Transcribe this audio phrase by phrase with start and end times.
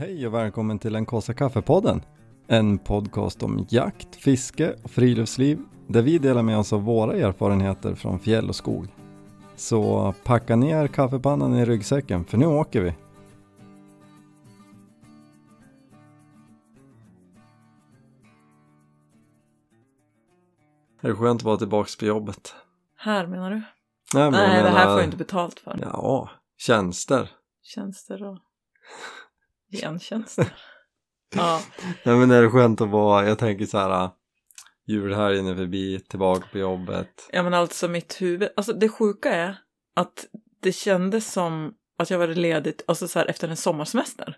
[0.00, 2.02] Hej och välkommen till den kaffe kaffepodden.
[2.46, 7.94] En podcast om jakt, fiske och friluftsliv där vi delar med oss av våra erfarenheter
[7.94, 8.86] från fjäll och skog.
[9.56, 12.94] Så packa ner kaffepannan i ryggsäcken för nu åker vi.
[21.00, 22.54] Det är skönt att vara tillbaka på jobbet.
[22.96, 23.56] Här menar du?
[24.14, 25.78] Nej, men Nej, jag det här menar- får jag inte betalt för.
[25.82, 27.30] Ja, tjänster.
[27.62, 28.38] Tjänster och
[29.70, 30.54] gentjänster.
[31.36, 31.60] ja,
[32.04, 34.10] Nej men det är skönt att vara, jag tänker så här äh,
[34.86, 37.28] julhelgen är förbi, tillbaka på jobbet.
[37.32, 38.48] ja, men alltså mitt huvud.
[38.56, 39.56] Alltså det sjuka är
[39.96, 40.26] att
[40.62, 44.36] det kändes som att jag var ledigt alltså så här, efter en sommarsemester.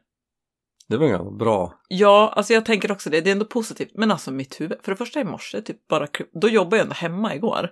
[0.89, 1.81] Det var ganska bra.
[1.89, 3.21] Ja, alltså jag tänker också det.
[3.21, 3.91] Det är ändå positivt.
[3.95, 4.79] Men alltså mitt huvud.
[4.83, 7.71] För det första i morse, typ bara, då jobbade jag ändå hemma igår.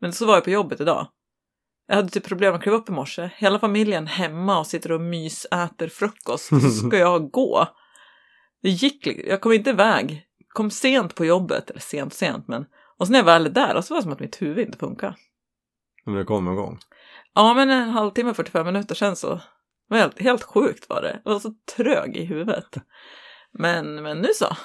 [0.00, 1.06] Men så var jag på jobbet idag.
[1.86, 3.30] Jag hade typ problem att kliva upp i morse.
[3.36, 6.48] Hela familjen hemma och sitter och mysäter frukost.
[6.48, 7.68] Så ska jag gå.
[8.62, 9.06] Det gick.
[9.06, 10.26] Jag kom inte iväg.
[10.48, 11.70] Kom sent på jobbet.
[11.70, 12.64] Eller sent sent men.
[12.98, 14.78] Och så när jag väl är där, så var det som att mitt huvud inte
[14.78, 15.16] funkar.
[16.04, 16.78] Men det kom igång.
[17.34, 19.40] Ja, men en halvtimme, 45 minuter sen så.
[19.88, 21.20] Var helt, helt sjukt var det.
[21.24, 22.76] Jag var så trög i huvudet.
[23.52, 24.56] Men, men nu så.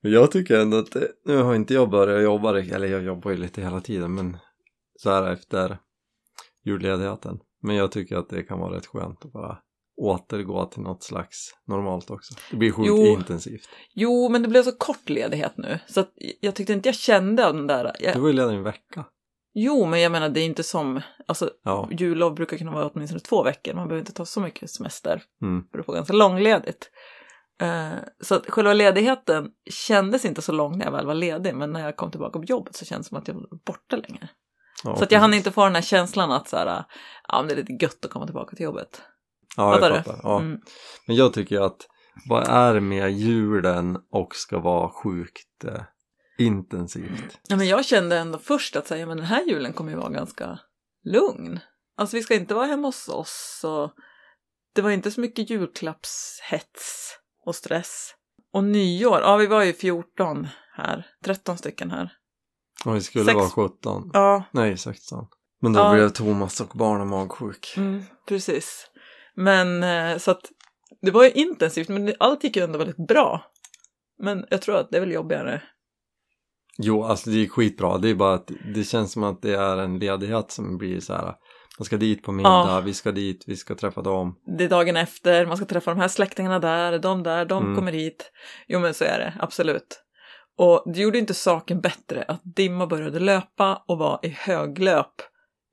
[0.00, 3.62] Jag tycker ändå att, nu har inte jag börjat jobba, eller jag jobbar ju lite
[3.62, 4.36] hela tiden men
[4.96, 5.78] så här efter
[6.66, 7.38] julledigheten.
[7.62, 9.58] Men jag tycker att det kan vara rätt skönt att bara
[10.02, 12.34] återgå till något slags normalt också.
[12.50, 13.06] Det blir sjukt Jo.
[13.06, 13.68] intensivt.
[13.94, 15.78] Jo, men det blev så kort ledighet nu.
[15.86, 17.92] Så att jag tyckte inte jag kände av den där.
[17.98, 19.04] Du Jag, var ju ledig en vecka.
[19.54, 21.88] jo, men jag menar det är inte som, alltså Ja.
[21.92, 23.74] jullov brukar kunna vara åtminstone två veckor.
[23.74, 25.64] Man behöver inte ta så mycket semester Mm.
[25.72, 26.90] för att få ganska långledigt.
[27.62, 31.72] Eh, så att själva ledigheten kändes inte så lång när jag väl var ledig, men
[31.72, 34.28] när jag kom tillbaka på jobbet så kändes det som att jag var borta länge.
[34.86, 36.84] Ja, så att jag hann inte få den här känslan att så här,
[37.28, 39.02] ja, men det är lite gött att komma tillbaka till jobbet.
[39.56, 40.20] Ja, jag fattar.
[40.22, 40.40] Ja.
[40.40, 40.60] Mm.
[41.06, 41.86] Men jag tycker att
[42.28, 45.82] vad är med julen och ska vara sjukt eh,
[46.38, 47.38] intensivt?
[47.48, 50.10] Ja, men jag kände ändå först att säga, men den här julen kommer ju vara
[50.10, 50.58] ganska
[51.04, 51.60] lugn.
[51.96, 53.92] Alltså vi ska inte vara hemma hos oss och
[54.74, 58.14] det var inte så mycket julklappshets och stress.
[58.52, 62.12] Och nyår, ja vi var ju 14 här, 13 stycken här.
[62.86, 64.10] Och vi skulle Sex- vara 17.
[64.12, 65.26] Ja, Nej, 16.
[65.62, 65.94] Men då Ja.
[65.94, 67.74] blev Thomas och barnen magsjuk.
[67.76, 68.86] mm, precis.
[69.34, 70.42] Men eh, så att
[71.02, 73.44] det var ju intensivt, men allt gick ju ändå väldigt bra.
[74.22, 75.62] Men jag tror att det är väl jobbigare.
[76.78, 77.98] Jo, alltså det är skitbra.
[77.98, 81.12] Det är bara att det känns som att det är en ledighet som blir så
[81.12, 81.34] här.
[81.78, 82.80] Man ska dit på middag, Ja.
[82.84, 84.34] vi ska dit, vi ska träffa dem.
[84.58, 87.76] Det är dagen efter, man ska träffa de här släktingarna där, de där, de Mm.
[87.76, 88.32] kommer hit.
[88.68, 90.02] Jo men så är det, absolut.
[90.56, 95.22] Och det gjorde inte saken bättre att Dimma började löpa och var i höglöp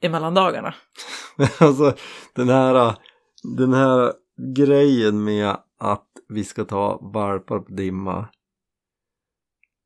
[0.01, 0.75] i mellandagarna.
[1.59, 1.95] alltså
[2.35, 2.95] den här,
[3.57, 4.13] den här
[4.55, 8.27] grejen med att vi ska ta valpar på dimma.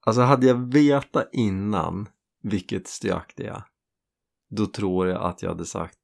[0.06, 2.10] Alltså hade jag vetat innan
[2.44, 3.64] vilket stök det är.
[4.50, 6.00] Då tror jag att jag hade sagt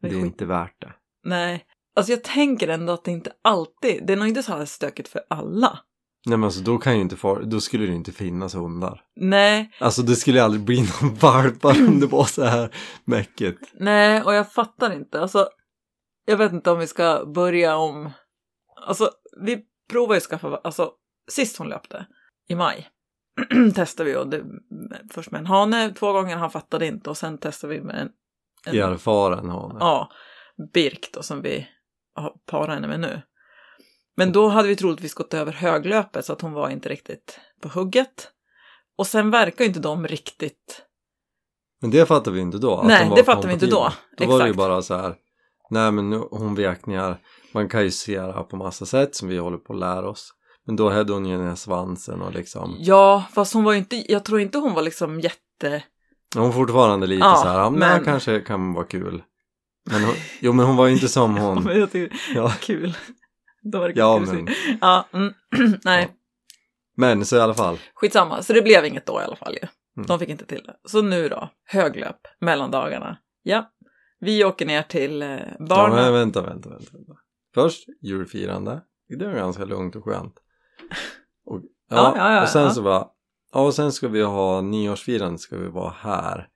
[0.00, 0.92] Det det är inte värt det.
[1.24, 1.66] Nej,
[1.96, 5.08] alltså jag tänker ändå att det inte alltid, det är nog inte så här stökigt
[5.08, 5.78] för alla.
[6.26, 9.02] Nej men alltså då kan ju inte far, då skulle det inte finnas hundar.
[9.16, 12.74] Nej, Alltså det skulle aldrig bli någon valpar om det var så här
[13.04, 13.72] mäckigt.
[13.74, 15.20] nej, och jag fattar inte.
[15.20, 15.48] Alltså,
[16.26, 18.10] jag vet inte om vi ska börja om.
[18.86, 20.90] Alltså, vi provar ju att skaffa, alltså,
[21.30, 22.06] sist hon löpte,
[22.48, 22.88] i maj,
[23.74, 24.44] testade vi och det,
[25.10, 28.08] först med en hane två gånger, han fattade inte och sen testade vi med en,
[28.66, 29.76] en Erfaren hane.
[29.80, 30.10] ja,
[30.74, 31.68] Birk då som vi
[32.14, 33.22] har parat henne med nu.
[34.16, 37.68] Men då hade vi troligtvis gått över höglöpet så att hon var inte riktigt på
[37.68, 38.28] hugget.
[38.98, 40.82] Och sen verkar ju inte de riktigt
[41.80, 42.76] Men det fattar vi inte då.
[42.76, 43.92] att Nej, de var det fattar vi inte då.
[44.16, 44.56] Då var det ju Exakt.
[44.56, 45.14] bara så här.
[45.70, 47.16] Nej men nu, hon vek ner.
[47.54, 50.08] Man kan ju se det här på massa sätt som vi håller på att lära
[50.10, 50.32] oss.
[50.66, 52.76] Men då hade hon ju den här svansen och liksom.
[52.78, 55.82] Ja, fast hon var ju inte, jag tror inte hon var liksom jätte...
[56.34, 57.58] Hon var fortfarande lite Ja, så här.
[57.58, 59.22] Ja, men men- kanske kan vara kul.
[59.90, 61.64] Men hon, jo men hon var ju inte som Ja, hon.
[61.64, 62.96] men jag tycker, Ja, kul.
[63.62, 64.48] Då var det ja men.
[64.80, 65.34] Ja, mm,
[65.84, 66.08] nej,
[66.96, 67.78] Men så i alla fall.
[67.94, 68.42] skitsamma.
[68.42, 69.68] Så det blev inget då i alla fall ju.
[69.96, 70.06] Mm.
[70.06, 70.76] De fick inte till det.
[70.88, 73.18] Så nu då, höglöp, mellandagarna.
[73.42, 73.70] Ja,
[74.20, 75.96] vi åker ner till eh, Ja, barnen.
[75.96, 77.12] men vänta, vänta, vänta, vänta.
[77.54, 78.80] Först julfirande.
[79.18, 80.34] Det var ganska lugnt och skönt.
[81.46, 81.60] Och,
[81.90, 82.70] ja, Ja, ja, ja, och sen ja.
[82.70, 83.06] så bara,
[83.52, 86.48] ja och sen ska vi ha nyårsfirande ska vi vara här.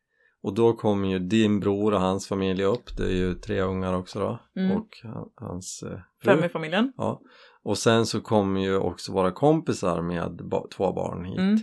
[0.43, 2.97] Och då kommer ju din bror och hans familj upp.
[2.97, 4.41] Det är ju tre ungar också då.
[4.61, 4.77] Mm.
[4.77, 6.47] Och han- hans eh, Fem fru.
[6.47, 6.93] i familjen.
[6.97, 7.21] Ja.
[7.62, 11.38] Och sen så kommer ju också våra kompisar med ba- två barn hit.
[11.38, 11.59] Mm.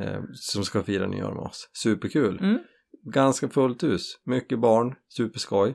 [0.00, 1.70] Eh, som ska fira nyår med oss.
[1.82, 2.38] Superkul.
[2.40, 2.58] Mm.
[3.14, 4.18] Ganska fullt hus.
[4.24, 4.94] Mycket barn.
[5.08, 5.74] Superskoj.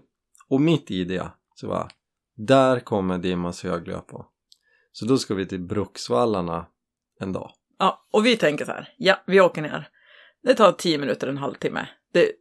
[0.49, 1.87] Och mitt i det så var
[2.37, 4.25] där kommer Dimmas höglöp på.
[4.91, 6.65] Så då ska vi till Bruksvallarna
[7.19, 7.51] en dag.
[7.79, 9.87] Ja, och vi tänker så här, ja, vi åker ner.
[10.43, 11.87] Det tar tio minuter, en halvtimme.
[12.15, 12.31] Det,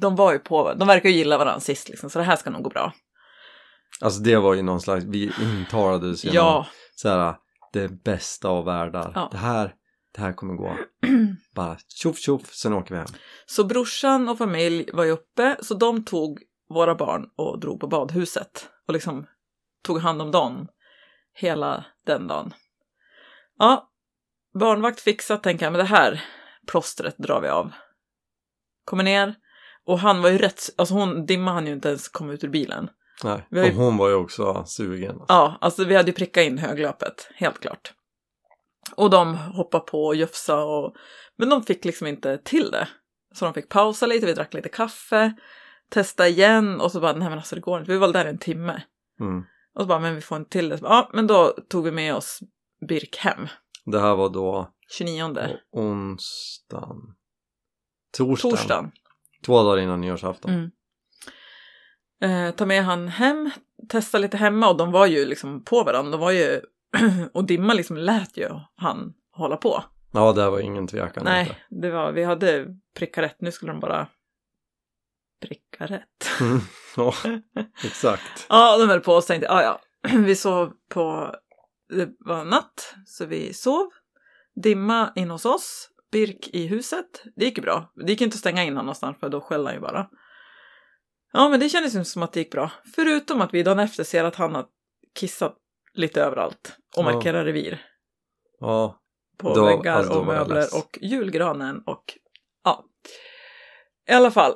[0.00, 2.50] de var ju på, de verkar ju gilla varandra sist liksom, så det här ska
[2.50, 2.94] nog gå bra.
[4.00, 7.34] Alltså det var ju någon slags, vi intalades genom Ja, så här,
[7.72, 9.12] det bästa av världar.
[9.14, 9.28] Ja.
[9.32, 9.74] Det här,
[10.14, 10.76] det här kommer gå.
[11.54, 13.08] Bara tjoff tjoff, sen åker vi hem.
[13.46, 17.86] så brorsan och familj var ju uppe, så de tog våra barn och drog på
[17.86, 19.26] badhuset och liksom
[19.82, 20.68] tog hand om dem
[21.34, 22.54] hela den dagen.
[23.58, 23.90] Ja,
[24.58, 26.24] barnvakt fixat tänker jag, men det här
[26.66, 27.72] plåstret drar vi av.
[28.90, 29.34] Kommer ner
[29.86, 32.48] och han var ju rätt, alltså hon, Dimma han ju inte ens komma ut ur
[32.48, 32.90] bilen.
[33.24, 33.46] Nej.
[33.50, 35.10] Ju- Och hon var ju också sugen.
[35.10, 35.24] Alltså.
[35.28, 37.92] Ja, alltså vi hade ju prickat in höglöpet, helt klart.
[38.96, 40.94] Och de hoppade på och jufsa och...
[41.38, 42.88] Men de fick liksom inte till det.
[43.34, 45.32] Så de fick pausa lite, vi drack lite kaffe,
[45.90, 48.38] testa igen och så bara, nej men alltså det går inte, vi var där en
[48.38, 48.82] timme.
[49.20, 49.42] Mm.
[49.74, 50.78] Och så bara, men vi får inte till det.
[50.78, 52.40] Så bara, ja, men då tog vi med oss
[52.88, 53.48] Birk hem,
[53.84, 55.34] Det här var då 29.
[55.72, 56.96] på onsdagen.
[58.16, 58.56] Torsdagen.
[58.56, 58.92] Torsdagen.
[59.46, 60.50] Två dagar innan nyårsafton.
[60.50, 60.70] Mm.
[62.22, 63.50] Eh, ta med han hem,
[63.88, 66.10] testa lite hemma och de var ju liksom på varandra.
[66.10, 66.60] De var ju,
[67.32, 69.84] och Dimma liksom lät ju han hålla på.
[70.12, 71.24] Ja, det var ingen tvekan.
[71.24, 71.56] Nej, inte.
[71.70, 72.66] det var, vi hade
[72.96, 73.40] prickat rätt.
[73.40, 74.08] Nu skulle de bara
[75.40, 76.30] pricka rätt.
[76.40, 76.60] Mm.
[76.96, 77.14] Ja,
[77.84, 78.46] exakt.
[78.48, 79.80] Ja, de höll på och tänkte, ja, ja,
[80.18, 81.34] vi sov på,
[81.88, 83.90] det var natt, så vi sov.
[84.62, 87.22] Dimma in hos oss, Birk i huset.
[87.36, 87.92] Det gick ju bra.
[88.06, 90.08] Det gick inte att stänga in honom någonstans för då skällde han ju bara.
[91.32, 92.70] Ja, men det kändes ju som att det gick bra.
[92.94, 94.66] Förutom att vi dagen efter ser att han har
[95.14, 95.56] kissat
[95.94, 97.12] lite överallt och Ja.
[97.12, 97.86] markerar revir
[98.60, 99.00] Ja,
[99.38, 102.04] på Då- väggar alltså, och möbler och julgranen och
[102.64, 102.84] ja.
[104.08, 104.52] I alla fall,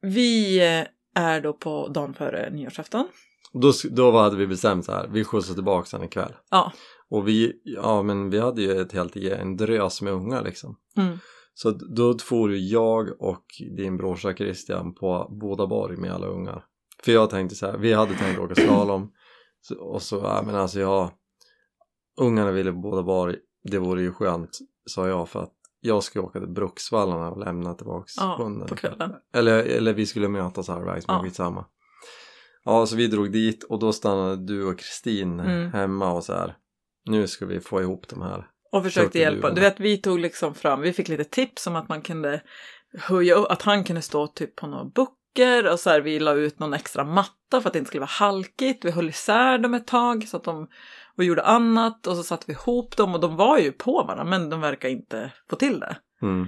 [0.00, 3.08] vi eh, är då på dagen före nyårsafton.
[3.52, 5.08] då, då hade vi bestämt så här.
[5.08, 6.32] Vi skjutsar tillbaka sen ikväll.
[6.50, 6.72] Ja.
[7.14, 10.76] Och vi, ja men vi hade ju ett helt en drös med unga liksom.
[10.96, 11.18] Mm.
[11.54, 13.44] Så då får ju jag och
[13.76, 16.64] din brorsa Christian på Bodaborg med alla ungar.
[17.02, 19.12] För jag tänkte så här, vi hade tänkt åka slalom.
[19.78, 21.10] Och så, ja men alltså jag,
[22.20, 23.36] ungarna ville på Bodaborg,
[23.70, 27.74] det vore ju skönt, sa jag för att jag ska åka till Bruksvallarna och lämna
[27.74, 28.68] tillbaks Ja, hunden.
[28.68, 29.12] på kvällen.
[29.34, 31.22] Eller, eller vi skulle mötas halvvägs, men Ja.
[31.22, 31.64] skitsamma.
[32.64, 35.72] Ja, så vi drog dit och då stannade du och Kristin Mm.
[35.72, 36.56] hemma och så här.
[37.04, 38.46] Nu ska vi få ihop de här.
[38.72, 39.50] Och försökte Sökte hjälpa.
[39.50, 42.40] du, vet, vi tog liksom fram, vi fick lite tips om att man kunde
[42.98, 46.32] höja upp, att han kunde stå typ på några bucker och så här, vi la
[46.32, 48.84] ut någon extra matta för att det inte skulle vara halkigt.
[48.84, 50.68] Vi höll isär dem ett tag så att de
[51.16, 54.24] och gjorde annat och så satte vi ihop dem och de var ju på varandra
[54.24, 55.96] men de verkar inte få till det.
[56.22, 56.46] Mm.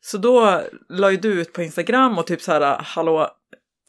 [0.00, 3.28] Så då la ju du ut på Instagram och typ så här, hallå,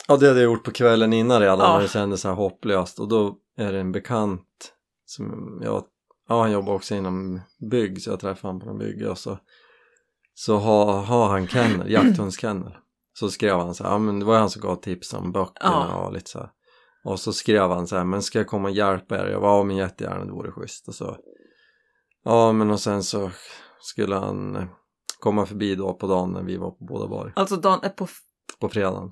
[0.07, 1.73] Ja, det hade jag gjort på kvällen innan redan Ja.
[1.73, 4.73] när det kändes så här hopplöst och då är det en bekant
[5.05, 5.83] som jag,
[6.27, 7.41] ja han jobbar också inom
[7.71, 9.39] bygg så jag träffade honom på en bygge och så
[10.33, 12.77] så har, har han kennel, jakthundskennel.
[13.13, 15.87] Så skrev han så här, ja men det var han som gav tips om böckerna
[15.91, 16.05] Ja.
[16.05, 16.49] och lite så här.
[17.03, 19.27] Och så skrev han så här, men ska jag komma och hjälpa er?
[19.29, 21.17] Jag var ja men jättegärna, det vore schysst och så.
[22.23, 23.31] Ja men och sen så
[23.79, 24.67] skulle han
[25.19, 28.07] komma förbi då på dagen när vi var på Bodaborg, alltså dagen är på,
[28.59, 29.11] på fredagen.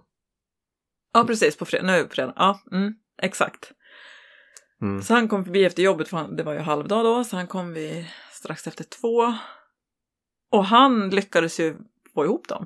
[1.14, 3.72] ja precis på fredag, nu är vi på fredag, ja, mm, exakt.
[4.82, 5.02] Mm.
[5.02, 7.48] Så han kom förbi efter jobbet, för han, det var ju halvdag då, så han
[7.48, 9.34] kom vi strax efter två.
[10.52, 11.76] Och han lyckades ju
[12.14, 12.66] få ihop dem.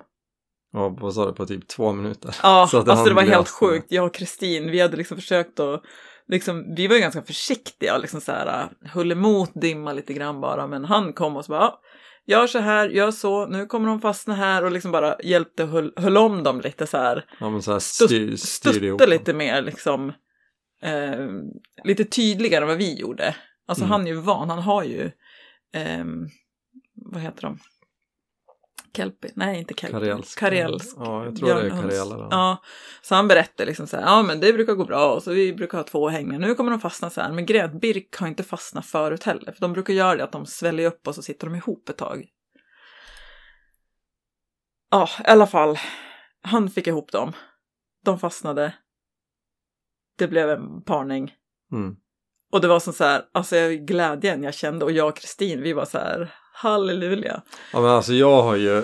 [0.73, 2.35] Ja, vad sa du, på typ två minuter?
[2.43, 3.85] Ja, Så alltså det var helt sjukt.
[3.89, 5.81] Jag och Kristin, vi hade liksom försökt att,
[6.27, 10.13] liksom, vi var ju ganska försiktiga och liksom så här, äh, höll emot dimma lite
[10.13, 11.81] grann bara, men han kom och så bara, ja,
[12.25, 15.69] gör så här, gör så, nu kommer de fastna här och liksom bara hjälpte och
[15.69, 17.25] höll, höll om dem lite så här.
[17.39, 20.13] Ja men såhär Stutt- styr, styrde ihop lite mer liksom
[20.81, 21.27] eh,
[21.83, 23.36] lite tydligare än vad vi gjorde.
[23.67, 23.91] Alltså Mm.
[23.91, 25.12] han är ju van, han har ju
[25.74, 26.27] ehm,
[26.95, 27.59] vad heter de?
[28.93, 29.31] Kelpie?
[29.36, 30.00] Nej, inte Kelpie.
[30.00, 30.39] Karelsk.
[30.39, 30.95] Karelsk.
[31.00, 32.27] Ja, jag tror det är karelare.
[32.31, 32.63] Ja,
[33.01, 35.53] så han berättade liksom så här, ja men det brukar gå bra och så vi
[35.53, 36.39] brukar ha två hängningar.
[36.39, 39.24] Nu kommer de fastna så här, men grejen är att Birk har inte fastnat förut
[39.24, 41.89] heller, för de brukar göra det att de sväljer upp och så sitter de ihop
[41.89, 42.25] ett tag.
[44.91, 45.77] Ja, i alla fall,
[46.41, 47.33] han fick ihop dem.
[48.05, 48.74] De fastnade.
[50.19, 51.33] Det blev en parning.
[51.71, 51.95] Mm.
[52.51, 55.73] Och det var som så här, alltså glädjen jag kände och jag och Kristin, vi
[55.73, 57.41] var så här, halleluja.
[57.73, 58.83] Ja men alltså jag har ju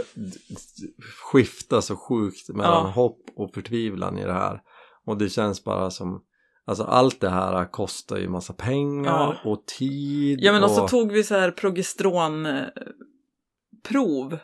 [1.31, 2.91] skiftat så sjukt mellan Ja.
[2.91, 4.61] hopp och förtvivlan i det här.
[5.05, 6.23] Och det känns bara som,
[6.65, 9.49] alltså allt det här kostar ju massa pengar Ja.
[9.51, 10.39] och tid.
[10.41, 14.37] Ja men och så tog vi så här progestronprov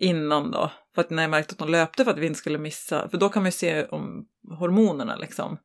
[0.00, 0.70] innan då.
[0.94, 3.18] För att när jag märkte att de löpte för att vi inte skulle missa, för
[3.18, 4.26] då kan man ju se om
[4.58, 5.58] hormonerna liksom.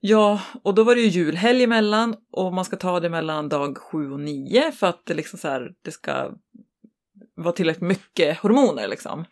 [0.00, 3.78] Ja, och då var det ju julhelg emellan och man ska ta det mellan dag
[3.78, 6.32] sju och nio för att det liksom så här, det ska
[7.36, 9.24] vara tillräckligt mycket hormoner liksom.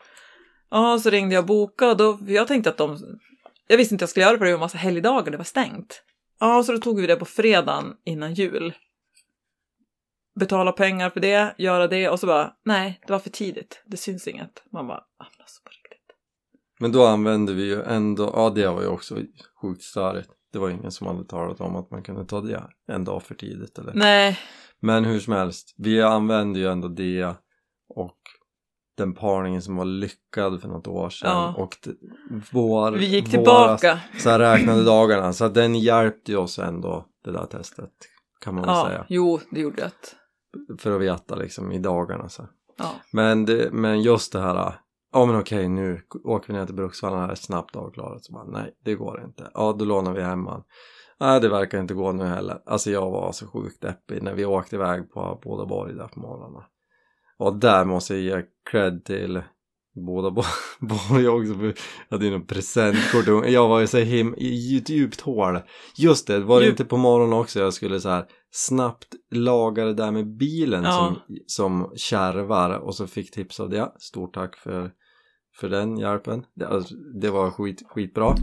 [0.70, 3.18] Ja, så ringde jag och bokade och då, jag tänkte att de,
[3.66, 5.44] jag visste inte jag skulle göra det för det var en massa helgdagar, det var
[5.44, 6.02] stängt.
[6.40, 8.75] Ja, så då tog vi det på fredagen innan jul.
[10.40, 13.96] Betala pengar för det, göra det och så bara, nej, det var för tidigt, det
[13.96, 14.64] syns inget.
[14.73, 16.16] Man bara, ah, alltså på riktigt.
[16.80, 19.18] Men då använde vi ju ändå, ja det var ju också
[19.62, 20.36] sjukt störigt.
[20.53, 22.62] Det var ingen som hade talat om att man kunde ta det
[22.93, 23.93] en dag för tidigt eller?
[23.95, 24.38] Nej,
[24.81, 27.35] Men hur som helst, vi använde ju ändå det
[27.88, 28.17] och
[28.97, 31.55] den parningen som var lyckad för något år sedan Ja.
[31.59, 31.75] och
[32.53, 34.00] vår, vi gick våra tillbaka.
[34.19, 37.91] så här räknade dagarna så att den hjälpte ju oss ändå det där testet
[38.41, 40.79] kan man väl Ja, säga jo, det gjorde det.
[40.83, 42.47] för att veta liksom i dagarna så.
[42.79, 42.91] Ja.
[43.12, 44.75] Men, det, men just det här
[45.20, 48.25] ja men okej nu åker vi ner till Bruksvallarna här är snabbt avklarat.
[48.25, 49.50] Så bara nej det går inte.
[49.54, 50.62] Ja då lånar vi hemman
[51.20, 52.58] nej det verkar inte gå nu heller.
[52.66, 56.62] Alltså jag var så sjukt deppig när vi åkte iväg på Bodaborg där på morgonen
[57.38, 59.42] och där måste jag ge cred till
[60.06, 60.46] Bodaborg
[61.28, 61.75] också för jag
[62.11, 63.26] hade ju någon presentkort.
[63.46, 65.58] Jag var ju så him i ett djupt hål.
[65.96, 69.85] Just det var det Djup- inte på morgonen också jag skulle så här snabbt laga
[69.85, 70.92] det där med bilen Ja.
[70.92, 72.70] som, som kärvar?
[72.78, 74.90] Och så fick tips av det stort tack för
[75.61, 78.35] för den hjälpen det, alltså, det var skit, skitbra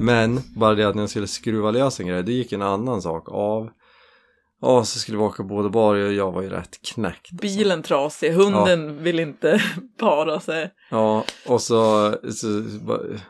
[0.00, 3.02] men bara det att när jag skulle skruva lös en grej det gick en annan
[3.02, 3.70] sak av
[4.60, 7.42] Ja, så skulle vi åka Bodeborg och jag var ju rätt knäckt alltså.
[7.42, 9.62] Bilen trasig, hunden vill inte
[9.98, 10.70] para sig.
[10.90, 12.62] Ja, och så, så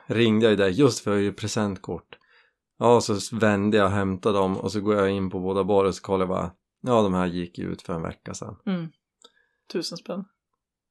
[0.06, 2.18] ringde jag ju där just för jag har ju presentkort.
[2.78, 5.95] Ja, så vände jag och hämtade dem och så går jag in på Bodaborg och
[5.95, 6.50] så kollar jag bara
[6.83, 8.56] Ja, de här gick ju ut för en vecka sedan.
[8.66, 8.88] Mm.
[9.73, 10.25] Tusen spänn.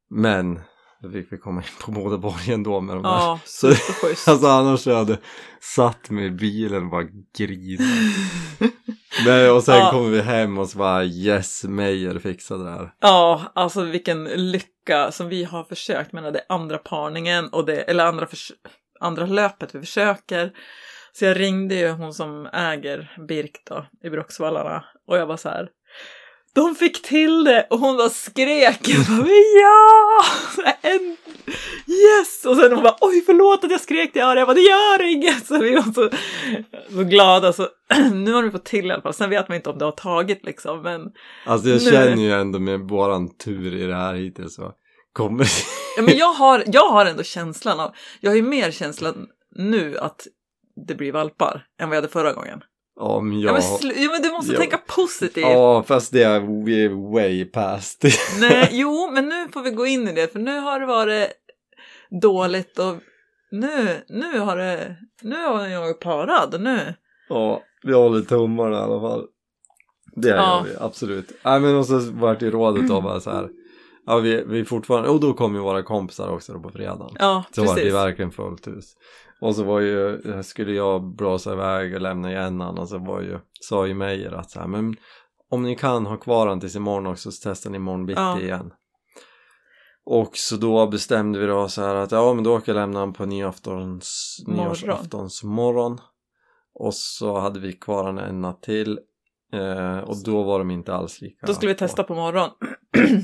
[0.10, 0.60] Men
[1.06, 3.10] då fick vi komma in på Bodaborg ändå med de där.
[3.10, 3.68] Ja, Så,
[4.32, 5.18] alltså annars hade jag
[5.62, 7.04] satt mig i bilen och bara
[7.38, 7.82] grinat.
[9.56, 9.92] Och sen Ja.
[9.92, 12.92] kommer vi hem och så bara yes, Meijer fixade det här.
[13.02, 16.12] Ja, alltså vilken lycka som vi har försökt.
[16.14, 18.52] Men det är andra parningen och det, eller andra, förs-
[19.00, 20.52] andra löpet vi försöker.
[21.14, 25.50] Så jag ringde ju hon som äger Birk då i Bruksvallarna och jag var så
[25.50, 25.70] här.
[26.56, 28.80] De fick till det och hon bara skrek.
[28.90, 29.28] Jag bara,
[29.62, 30.24] ja!
[30.82, 31.18] En,
[31.88, 32.46] yes!
[32.46, 34.40] Och sen hon bara, oj förlåt att jag skrek Ari.
[34.40, 35.46] Jag bara, det gör inget!
[35.48, 36.10] Så vi var så,
[36.96, 37.54] så glada.
[37.54, 37.68] Så
[38.14, 39.14] nu har vi fått till i alla fall.
[39.14, 40.82] Sen vet man inte om det har tagit liksom.
[40.82, 41.02] Men
[41.46, 44.72] Alltså jag Nu- känner ju ändå med våran tur i det här hittills så
[45.14, 45.48] kommer
[45.98, 49.98] Ja, men jag har, jag har ändå känslan av, jag har ju mer känslan nu
[49.98, 50.28] att
[50.88, 52.62] det blir valpar än vad jag hade förra gången.
[53.00, 53.64] Ja, men Ja, jag...
[53.94, 54.60] men, ja, men du måste Ja.
[54.60, 55.44] tänka positivt.
[55.46, 58.04] Ja, fast det är way past.
[58.40, 61.28] Nej, jo, men nu får vi gå in i det, för nu har det varit
[62.22, 62.96] dåligt och
[63.52, 66.94] nu, nu har det, nu har jag parad, nu.
[67.30, 69.26] ja, vi håller tummarna i alla fall.
[70.16, 70.36] Det Ja.
[70.36, 71.32] gör vi, absolut.
[71.46, 73.50] Nej, men och så vart ju rådet då bara så här.
[74.06, 77.16] Ja, vi, vi fortfarande, och då kom ju våra kompisar också då på fredagen.
[77.20, 77.94] Ja, Så var det precis.
[77.94, 78.94] verkligen fullt hus.
[79.46, 83.22] Och så var ju, skulle jag blåsa iväg och lämna igen han och så var
[83.22, 84.96] ju, sa ju Meijer att så här, men
[85.50, 88.42] om ni kan ha kvar han tills imorgon också så testar ni imorgon bitti Ja.
[88.42, 88.74] igen.
[90.06, 93.00] Och så då bestämde vi då så här att ja men då åker jag lämna
[93.00, 94.64] han på nyaftons, Morgon.
[94.64, 96.02] nyårsaftonsmorgon.
[96.74, 99.00] Och så hade vi kvar han en natt till.
[99.54, 102.50] Eh, och då var de inte alls lika Då skulle vi testa på morgon.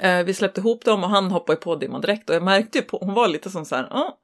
[0.00, 2.84] Eh, vi släppte ihop dem och han hoppade på dimman direkt och jag märkte ju
[2.84, 4.18] på, hon var lite som så här, ja,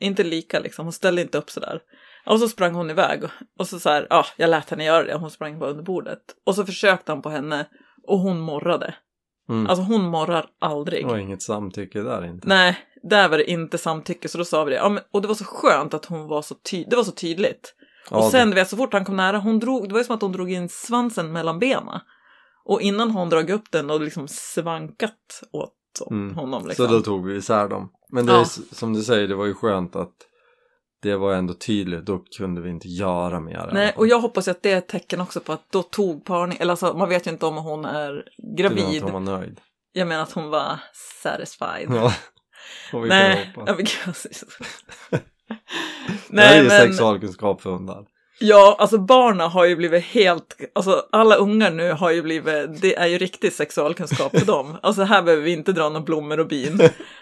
[0.00, 1.80] inte lika liksom, hon ställde inte upp så där.
[2.26, 3.22] Och så sprang hon iväg
[3.58, 6.20] och, så så här, ja, jag lät henne göra det hon sprang bara under bordet.
[6.46, 7.66] Och så försökte han på henne
[8.06, 8.94] och hon morrade.
[9.48, 9.66] Mm.
[9.66, 11.04] Alltså hon morrar aldrig.
[11.04, 12.48] Det var inget samtycke där inte.
[12.48, 14.76] Nej, där var det inte samtycke så då sa vi det.
[14.76, 17.12] Ja, men, och det var så skönt att hon var så tydlig, det var så
[17.12, 17.74] tydligt.
[18.10, 20.04] Ja, Och sen, du vet, så fort han kom nära, hon drog, det var ju
[20.04, 22.00] som att hon drog in svansen mellan benen.
[22.64, 25.76] Och innan hon dragit upp den och liksom svankat åt
[26.10, 26.34] Mm.
[26.34, 26.66] honom.
[26.66, 26.86] Liksom.
[26.86, 27.92] Så då tog vi isär dem.
[28.12, 28.40] Men det Ja.
[28.40, 30.12] är som du säger, det var ju skönt att
[31.02, 32.06] det var ändå tydligt.
[32.06, 33.70] Då kunde vi inte göra mer.
[33.72, 36.58] Nej, och jag hoppas att det är ett tecken också på att då tog parning,
[36.60, 39.04] eller alltså man vet ju inte om hon är Du menar gravid.
[39.04, 39.60] att hon var nöjd.
[39.92, 40.78] Jag menar att hon var
[41.22, 41.86] satisfied.
[41.90, 42.12] Ja.
[42.92, 43.76] Och vi Nej, kan ja, hoppas.
[43.76, 43.86] men
[45.10, 45.20] gud.
[46.30, 48.04] det här är Nej, ju men sexualkunskap för hundar.
[48.40, 52.96] Ja, alltså barnen har ju blivit helt, alltså alla ungar nu har ju blivit, det
[52.96, 54.76] är ju riktig sexualkunskap för dem.
[54.82, 56.80] Alltså här behöver vi inte dra några blommor och bin.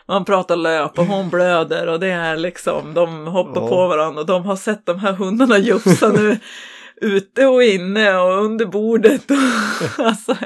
[0.08, 3.68] Man pratar löp och hon blöder och det är liksom, de hoppar Ja.
[3.68, 6.38] på varandra och de har sett de här hundarna jufsa nu
[7.00, 9.30] ute och inne och under bordet.
[9.30, 10.36] Och, alltså,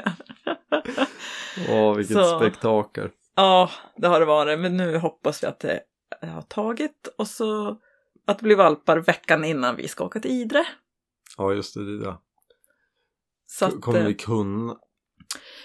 [1.70, 2.38] Åh, vilket Så.
[2.38, 3.08] spektakel.
[3.36, 5.80] ja, det har det varit, men nu hoppas vi att det
[6.34, 7.76] har tagit och så
[8.26, 10.66] att blir valpar veckan innan vi ska åka till Idre.
[11.36, 11.98] Ja, just det.
[11.98, 12.18] det.
[13.46, 14.76] Så att, Kommer eh, vi kunna?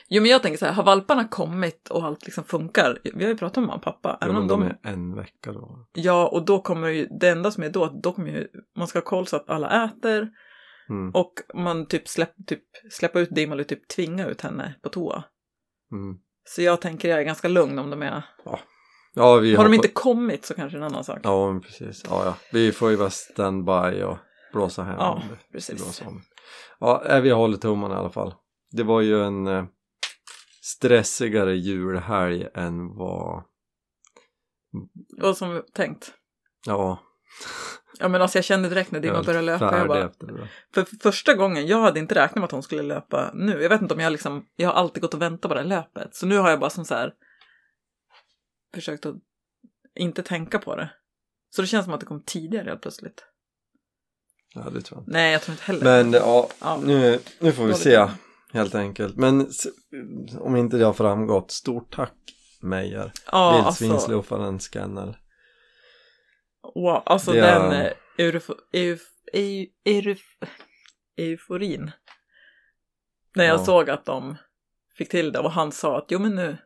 [0.09, 2.99] Jo men jag tänker så här, har valparna kommit och allt liksom funkar?
[3.03, 4.17] Vi har ju pratat om mamma och pappa.
[4.21, 4.63] Ja, men de de...
[4.63, 5.87] är en vecka då.
[5.93, 8.47] Ja, och då kommer ju, det enda som är då, att då kommer ju,
[8.77, 10.29] man ska ha koll så att alla äter
[10.89, 11.11] Mm.
[11.11, 15.23] och man typ, släpp, typ släppa ut Dim eller typ tvinga ut henne på toa.
[15.91, 16.17] Mm.
[16.43, 18.59] Så jag tänker jag är ganska lugn om de är, Ja,
[19.17, 21.19] vi har de hoppa- inte kommit så kanske en annan sak.
[21.23, 22.03] Ja, men precis.
[22.09, 22.35] Ja, ja.
[22.51, 24.17] Vi får ju vara standby och
[24.53, 24.95] blåsa hem.
[24.99, 26.03] Ja, precis.
[26.79, 28.33] Ja, äh, vi håller tummarna i alla fall.
[28.71, 29.65] Det var ju en eh,
[30.61, 33.43] stressigare julhelg än vad...
[35.21, 36.13] Och som tänkt.
[36.65, 36.99] Ja,
[37.99, 40.11] Ja men alltså jag kände direkt när Dimma började löpa, jag bara,
[40.73, 43.61] för första gången, jag hade inte räknat med att hon skulle löpa nu.
[43.61, 45.67] Jag vet inte om jag liksom, jag har alltid gått och väntat på det här
[45.67, 46.15] löpet.
[46.15, 47.13] Så nu har jag bara som så här
[48.77, 49.15] försökt att
[49.95, 50.89] inte tänka på det.
[51.49, 53.25] Så det känns som att det kom tidigare helt plötsligt.
[54.55, 55.11] Ja, det tror jag inte.
[55.11, 55.83] Nej, jag tror inte heller.
[56.03, 56.79] Men ja, Ja.
[56.83, 57.77] nu, nu får vi Dåligt.
[57.83, 58.07] se
[58.53, 59.15] helt enkelt.
[59.15, 59.47] Men
[60.39, 62.13] om inte det har framgått, stort tack
[62.61, 63.11] Meijer.
[63.25, 65.17] ja, alltså, Vildsvinsluffaren Scannel.
[66.75, 69.01] wow, alltså Det den är- eh, eufo, euf,
[69.33, 70.21] eu, euf,
[71.17, 71.91] euforin.
[73.35, 73.65] När jag Ja.
[73.65, 74.35] såg att de
[74.97, 76.57] fick till det och han sa att jo men nu.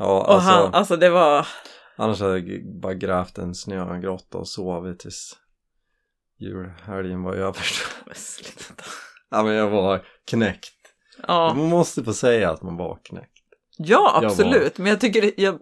[0.00, 1.46] Ja, Och alltså, han, alltså det var,
[1.96, 5.36] annars hade jag bara grävt en snögrotta och sovit tills
[6.38, 7.64] julhelgen var över.
[8.06, 8.84] Men sluta.
[9.30, 10.74] ja, men jag var knäckt.
[11.28, 13.32] Ja, Man måste få säga att man var knäckt.
[13.76, 14.78] ja Jag absolut.
[14.78, 15.58] Men jag tycker jag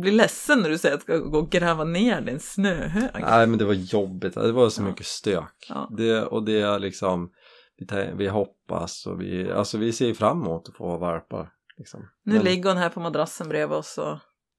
[0.00, 3.10] blir ledsen när du säger att jag ska gå och gräva ner din snöhög.
[3.20, 4.34] Nej, men det var jobbigt.
[4.34, 4.86] Det var så Ja.
[4.86, 5.66] mycket stök.
[5.68, 5.90] Ja.
[5.96, 7.30] Det, och det är liksom,
[7.76, 11.48] vi, vi hoppas och vi, alltså vi ser fram emot att få valpar.
[11.82, 12.08] Liksom.
[12.22, 14.18] Nu Men- ligger hon här på madrassen bredvid oss och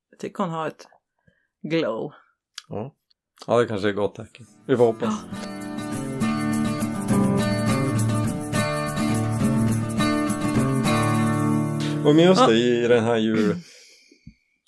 [0.10, 0.88] jag tycker hon har ett
[1.62, 2.14] glow.
[2.70, 2.96] Ja.
[3.48, 4.46] ja, det kanske är gott tecken.
[4.68, 5.26] Vi får hoppas.
[5.32, 5.38] Ja.
[12.06, 13.56] Och med oss det, i den här jul,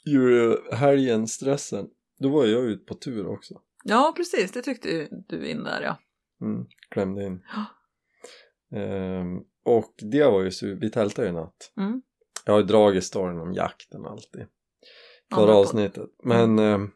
[0.05, 1.87] julhelgen, stressen,
[2.19, 3.61] då var jag ute på tur också.
[3.83, 4.51] Ja, precis.
[4.51, 5.97] Det tyckte ju du in där ja.
[6.41, 7.43] Mm, klämde in.
[7.55, 7.65] Ja.
[8.79, 11.73] Ehm, och det var ju vi tältade ju natt.
[11.77, 12.01] Mm.
[12.45, 14.45] Jag har ju dragit storyn om jakten alltid.
[15.33, 15.55] Förra podd.
[15.55, 16.09] avsnittet.
[16.23, 16.91] Men ehm,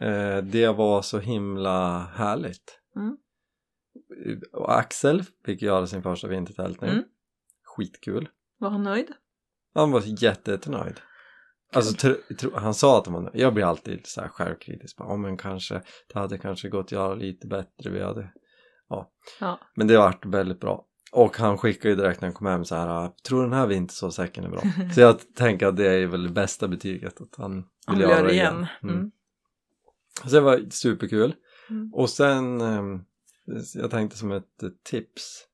[0.00, 2.78] eh, det var så himla härligt.
[2.96, 3.16] Mm.
[4.52, 6.90] Och Axel fick göra sin första vintertältning.
[6.90, 7.04] Mm.
[7.64, 8.28] Skitkul.
[8.58, 9.08] Var han nöjd?
[9.74, 11.00] Han var jätte, jättenöjd.
[11.72, 13.36] Alltså, tr- tr- han sa att han var nöjd.
[13.36, 14.96] Jag blir alltid så här självkritisk.
[14.98, 17.90] "Ja, men kanske, det hade kanske gått att göra lite bättre.
[17.90, 18.32] Vi hade...
[18.88, 19.12] ja.
[19.40, 19.58] Ja.
[19.74, 20.86] Men det vart väldigt bra.
[21.12, 23.10] Och han skickade ju direkt när han kom hem så här.
[23.22, 24.62] Tror den här vintersovsäcken är bra?
[24.94, 27.20] så jag tänker att det är väl det bästa betyget.
[27.20, 28.54] Att han vill, Han göra det igen.
[28.54, 28.66] igen.
[28.82, 28.94] Mm.
[28.94, 29.10] Mm.
[30.24, 31.34] Så det var superkul.
[31.70, 31.94] Mm.
[31.94, 33.04] Och sen, ehm,
[33.74, 34.44] jag tänkte som ett
[34.84, 35.46] tips.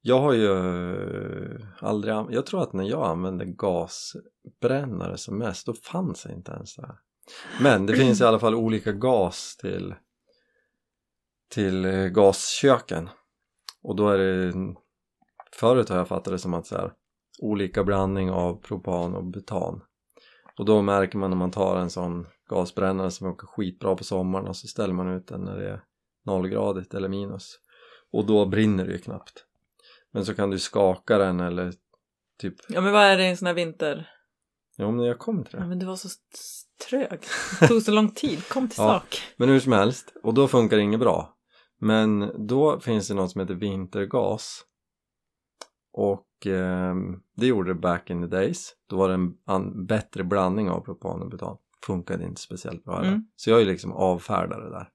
[0.00, 0.50] Jag har ju
[1.78, 6.76] aldrig, jag tror att när jag använde gasbrännare som mest, då fanns det inte ens
[6.76, 6.96] det här.
[7.60, 9.94] Men det finns i alla fall olika gas till,
[11.48, 13.08] till eh, gasköken.
[13.84, 14.52] Och då är det,
[15.52, 16.92] förut har jag fattat det som att så här,
[17.38, 19.80] olika blandning av propan och butan.
[20.58, 24.46] Och då märker man när man tar en sån gasbrännare som åker skitbra på sommaren
[24.48, 25.80] och så ställer man ut den när det är
[26.26, 27.58] nollgradigt eller minus.
[28.12, 29.44] Och då brinner det ju knappt.
[30.12, 31.72] Men så kan du skaka den eller
[32.40, 34.10] typ, Ja, men vad är det i en sån här vinter?
[34.76, 35.66] ja men jag kommer till Ja, det.
[35.68, 36.08] men du var så
[36.90, 37.20] trög.
[37.60, 38.48] Det tog så lång tid.
[38.48, 39.00] Kom till Ja.
[39.00, 39.22] sak.
[39.36, 41.33] Men hur som helst, och då funkar det inget bra.
[41.84, 44.64] Men då finns det något som heter vintergas.
[45.92, 48.74] Och ehm, det gjorde det back in the days.
[48.86, 51.56] Då var det en an- bättre blandning av propan och butan.
[51.86, 53.04] Funkade inte speciellt bra.
[53.04, 53.26] Mm.
[53.36, 54.90] Så jag är liksom avfärdad det där.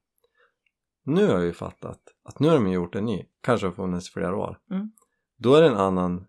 [1.04, 4.10] Nu har jag ju fattat att nu har de gjort en ny, kanske har funnits
[4.10, 4.58] i flera år.
[4.72, 4.92] Mm.
[5.38, 6.26] Då är det en annan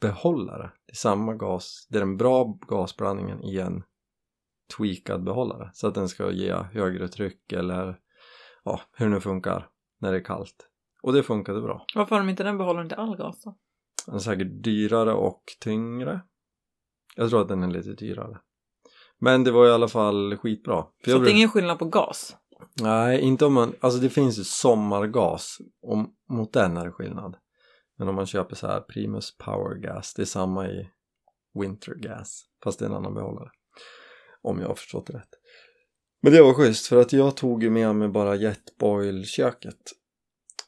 [0.00, 0.70] behållare.
[0.86, 3.82] Det är samma gas, det är den bra gasblandningen i en
[4.76, 5.70] tweakad behållare.
[5.74, 8.00] Så att den ska ge högre tryck eller
[8.64, 9.68] ja, hur det nu funkar
[10.00, 10.68] när det är kallt.
[11.02, 11.86] Och det funkade bra.
[11.94, 13.56] Varför har de inte den behållaren till all gas då?
[14.06, 16.20] Den är säkert dyrare och tyngre.
[17.16, 18.40] Jag tror att den är lite dyrare.
[19.18, 20.86] Men det var i alla fall skitbra.
[21.04, 22.36] För Så det är ingen skillnad på gas?
[22.80, 27.36] Nej, inte om man, alltså det finns ju sommargas, om, mot den är det skillnad.
[27.98, 30.90] Men om man köper så här Primus Power Gas, det är samma i
[31.60, 33.50] Winter Gas, fast det är en annan behållare.
[34.42, 35.34] Om jag har förstått det rätt.
[36.24, 39.78] Men det var schysst, för att jag tog ju med mig bara Jetboil-köket.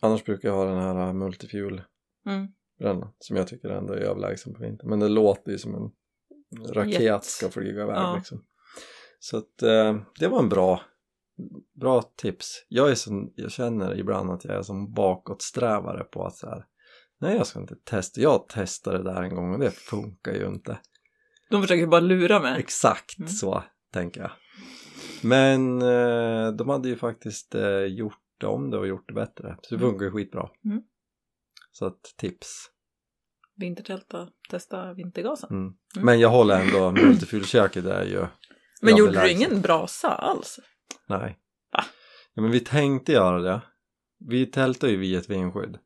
[0.00, 1.82] Annars brukar jag ha den här Multifuel
[2.26, 2.48] Mm.
[2.78, 4.88] brännan, som jag tycker ändå är överlägsen på vintern.
[4.90, 5.90] Men det låter ju som en
[6.74, 7.24] raket Jet.
[7.24, 8.14] ska flyga iväg Ja.
[8.16, 8.44] liksom.
[9.18, 10.80] Så att eh, det var en bra
[11.80, 12.64] bra tips.
[12.68, 16.64] Jag, är som, jag känner ibland att jag är som bakåtsträvare på att så här,
[17.20, 20.46] nej jag ska inte testa, jag testade det där en gång och det funkar ju
[20.46, 20.78] inte.
[21.50, 22.60] De försöker bara lura mig.
[22.60, 23.28] Exakt Mm.
[23.28, 24.30] så tänker jag.
[25.22, 29.56] Men eh, de hade ju faktiskt eh, gjort om det och gjort det bättre.
[29.62, 29.90] Så det Mm.
[29.90, 30.48] funkar ju skitbra.
[30.64, 30.82] Mm.
[31.72, 32.70] Så att tips.
[33.56, 35.48] Vintertälta, testa vintergasen.
[35.50, 35.62] Mm.
[35.62, 36.06] Mm.
[36.06, 38.26] Men jag håller ändå multifylköket är ju
[38.82, 40.58] Men gjorde du ingen brasa alls?
[41.08, 41.38] Nej.
[41.72, 41.84] Va?
[42.34, 43.60] Ja, men vi tänkte göra det.
[44.28, 45.78] Vi tältade ju vid ett vindskydd.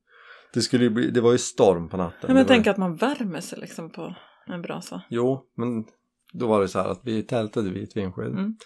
[0.53, 2.19] Det, skulle ju bli, det var ju storm på natten.
[2.21, 4.15] Ja, men var ju- att man värmer sig liksom på
[4.47, 5.03] en brasa.
[5.09, 5.85] Jo, men
[6.33, 8.27] då var det så här att vi tältade vid ett vindskydd.
[8.33, 8.57] Mm.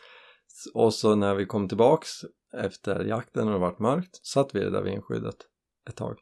[0.74, 2.10] Och så när vi kom tillbaks
[2.52, 5.36] efter jakten och det vart mörkt satt vi där vindskyddet
[5.88, 6.18] ett tag.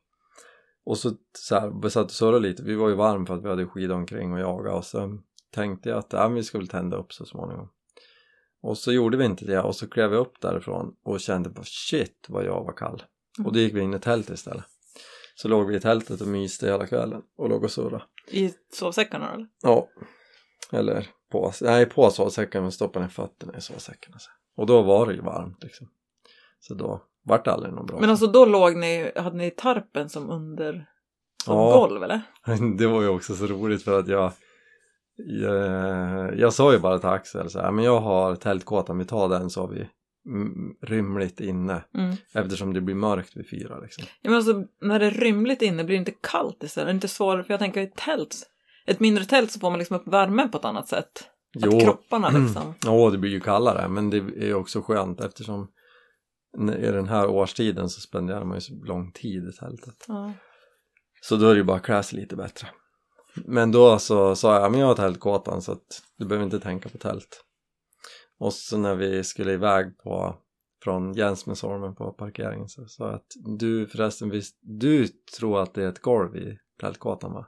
[0.85, 3.45] Och så, så här, vi satt och surrade lite, vi var ju varm för att
[3.45, 5.19] vi hade skidor omkring och jaga och så
[5.51, 7.69] tänkte jag att men vi ska väl tända upp så småningom.
[8.63, 11.63] Och så gjorde vi inte det och så klev vi upp därifrån och kände på
[11.65, 13.03] shit vad jag var kall.
[13.39, 13.47] Mm.
[13.47, 14.65] Och då gick vi in i tältet istället.
[15.35, 18.05] Så låg vi i tältet och myste hela kvällen och låg och surrade.
[18.29, 19.47] I sovsäckarna eller?
[19.63, 19.89] Ja.
[20.71, 24.13] Eller på, nej på sovsäcken men stoppa ner fötterna i sovsäcken.
[24.13, 24.31] Alltså.
[24.57, 25.89] Och då var det ju varmt liksom.
[26.61, 28.01] Så då vart det aldrig någon bra.
[28.01, 30.87] Men alltså då låg ni, hade ni tarpen som under
[31.45, 31.73] som Ja.
[31.77, 32.21] golv eller?
[32.79, 34.33] Det var ju också så roligt för att jag
[35.17, 39.29] jag, jag sa ju bara till Axel så här, men jag har tältkåtan, vi tar
[39.29, 39.89] den så har vi
[40.83, 42.17] rymligt inne Mm.
[42.35, 44.05] eftersom det blir mörkt vid fyra liksom.
[44.23, 46.87] Ja, men alltså, när det är rymligt inne blir det inte kallt istället?
[46.87, 48.37] Det är inte svårare, för jag tänker i tält.
[48.87, 51.29] Ett mindre tält så får man liksom upp värmen på ett annat sätt.
[51.55, 51.77] Jo.
[51.77, 52.75] Att kropparna liksom.
[52.85, 55.69] Ja, det blir ju kallare men det är också skönt eftersom
[56.59, 60.05] i den här årstiden så spenderar man ju så lång tid i tältet.
[60.09, 60.33] Ja.
[61.21, 62.69] Så då är det ju bara att klä sig lite bättre.
[63.35, 66.89] Men då så sa jag, men jag har tältkåtan så att du behöver inte tänka
[66.89, 67.45] på tält.
[68.39, 70.37] Och så när vi skulle iväg på
[70.83, 75.83] från Jensmensholmen på parkeringen så sa jag att du förresten visst, du tror att det
[75.83, 77.47] är ett golv i tältkåtan va?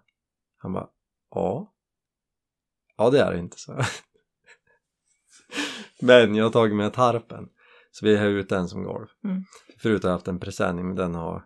[0.57, 0.89] Han bara,
[1.35, 1.73] ja.
[2.97, 3.73] Ja det är det inte så.
[6.01, 7.49] Men jag har tagit med tarpen.
[7.91, 9.07] Så vi har ut den som golv.
[9.25, 9.45] Mm.
[9.79, 11.45] Förut har jag haft en presenning men den har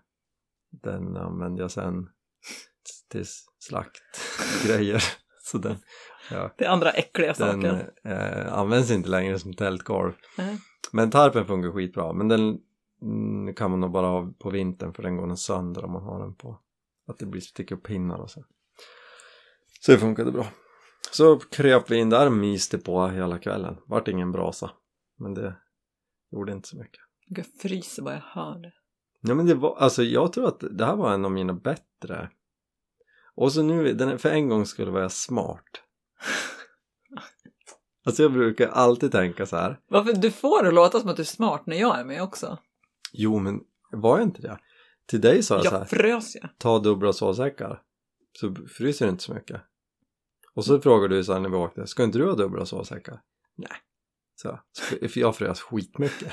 [0.70, 2.09] den använde jag sen
[3.09, 3.24] till
[3.59, 5.03] slaktgrejer.
[5.42, 5.77] Så den,
[6.31, 7.92] ja, Det är andra äckliga den saker.
[8.05, 10.12] eh, används inte längre som tältgolv.
[10.38, 10.59] Nej.
[10.92, 12.12] Men tarpen funkar skitbra.
[12.12, 12.61] Men den
[13.03, 16.03] mm, kan man nog bara ha på vintern för den går nog sönder om man
[16.03, 16.61] har den på.
[17.07, 18.44] Att det blir sticker pinnar och så.
[19.79, 20.47] Så det funkade bra.
[21.12, 23.77] Så kröp vi in där och myste på hela kvällen.
[23.87, 24.71] Vart ingen brasa.
[25.19, 25.57] Men det
[26.33, 27.01] gjorde inte så mycket.
[27.27, 28.73] Jag fryser bara jag hör det.
[29.21, 32.31] Ja men det var, alltså jag tror att det här var en av mina bättre.
[33.35, 35.62] Och så nu, den, för en gång skulle vara jag smart.
[38.05, 39.81] Alltså jag brukar alltid tänka så här.
[39.88, 42.59] Varför, du får det låta som att du är smart när jag är med också.
[43.12, 43.61] Jo men
[43.93, 44.59] var jag inte det?
[45.07, 45.79] Till dig sa jag så här.
[45.79, 46.41] Jag frös ju.
[46.59, 47.83] Ta dubbla sovsäckar.
[48.33, 49.61] Så fryser det inte så mycket.
[50.59, 51.87] Och så frågade du så här när vi åkte.
[51.87, 53.21] Ska inte du ha dubbla sovsäckar?
[53.57, 53.77] Nej.
[54.35, 54.61] Så,
[55.09, 56.33] för jag frös skitmycket.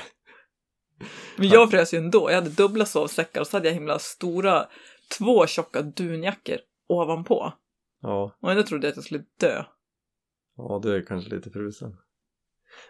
[1.36, 2.30] Men jag frös ju ändå.
[2.30, 4.66] Jag hade dubbla sovsäckar och så hade jag himla stora,
[5.18, 6.56] två tjocka dunjackor
[6.88, 7.52] ovanpå.
[8.00, 8.36] Ja.
[8.40, 9.64] Och ändå trodde jag att jag skulle dö.
[10.56, 11.96] Ja, du är kanske lite frusen.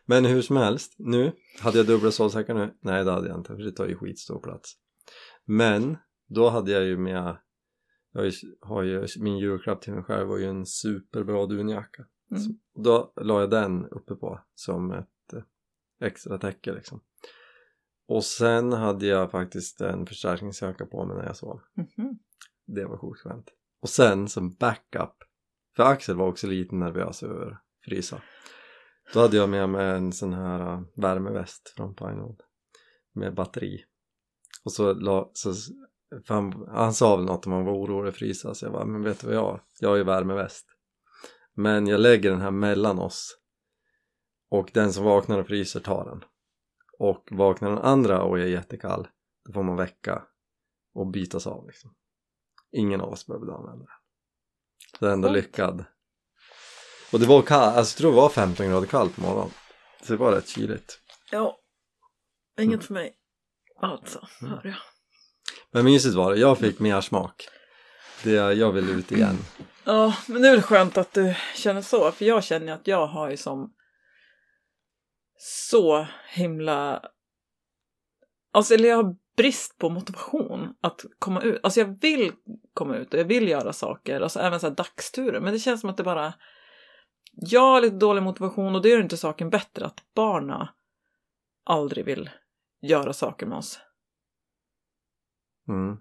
[0.07, 2.75] Men hur som helst, nu, hade jag dubbla sovsäckar nu?
[2.81, 4.73] Nej, det hade jag inte, för det tar ju skitstor plats.
[5.45, 7.37] Men, då hade jag ju med,
[8.25, 12.05] jag har ju, min julklapp till mig själv var ju en superbra dunjacka.
[12.31, 12.43] Mm.
[12.43, 12.51] Så
[12.83, 15.43] då la jag den uppe på som ett eh,
[16.01, 17.01] extra täcke liksom.
[18.09, 21.61] Och sen hade jag faktiskt en förstärkningsjacka på mig när jag sov.
[21.75, 22.19] Mhm.
[22.67, 23.51] Det var sjukt skönt.
[23.81, 25.15] Och sen som backup,
[25.77, 28.23] för Axel var också lite nervös över frysa.
[29.15, 32.41] Då hade jag med mig en sån här uh, värmeväst från Pinewood
[33.13, 33.85] med batteri.
[34.65, 35.55] Och så, la, så
[36.29, 39.03] han, han sa väl något om han var orolig att frysa så jag bara, men
[39.03, 39.61] vet du vad jag?
[39.81, 40.67] Jag har ju värmeväst.
[41.55, 43.39] Men jag lägger den här mellan oss
[44.51, 46.25] och den som vaknar och fryser tar den.
[46.99, 49.09] Och vaknar den andra och är jättekall
[49.45, 50.23] då får man väcka
[50.95, 51.95] och bytas av liksom.
[52.73, 53.95] Ingen av oss behövde använda den.
[54.99, 55.85] Så det är ändå lyckad.
[57.13, 59.51] Och det var kallt, alltså jag tror det var 15 grader kallt på morgonen.
[60.03, 61.01] Så det var rätt kyligt.
[61.31, 61.59] Ja.
[62.61, 63.15] Inget för mig.
[63.81, 64.53] Alltså, Mm.
[64.53, 64.77] hör jag.
[65.77, 67.49] Men mysigt var det, jag fick mer smak.
[68.25, 69.37] Det, jag vill ut igen.
[69.85, 73.07] Ja, men det är väl skönt att du känner så, för jag känner att jag
[73.07, 73.75] har ju som
[75.39, 77.03] så himla...
[78.53, 81.61] Alltså, eller jag har brist på motivation att komma ut.
[81.63, 82.33] Alltså jag vill
[82.75, 85.81] komma ut och jag vill göra saker, alltså även så här dagsturer, men det känns
[85.81, 86.35] som att det bara...
[87.33, 90.69] Jag har lite dålig motivation och det gör inte saken bättre att barna
[91.65, 92.31] aldrig vill
[92.83, 93.81] göra saker med oss.
[95.69, 95.97] Mm.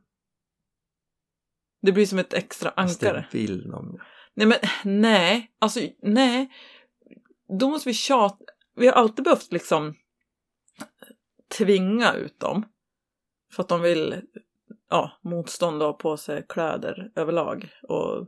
[1.81, 3.27] Det blir som ett extra Fast det ankare.
[3.31, 3.99] vill de.
[4.33, 6.51] Nej men nej, alltså nej.
[7.59, 8.45] Då måste vi tjata.
[8.75, 9.93] Vi har alltid behövt liksom
[11.57, 12.65] tvinga ut dem.
[13.53, 14.21] För att de vill
[14.89, 17.69] ja, motstånd och ha på sig kläder överlag.
[17.83, 18.27] Och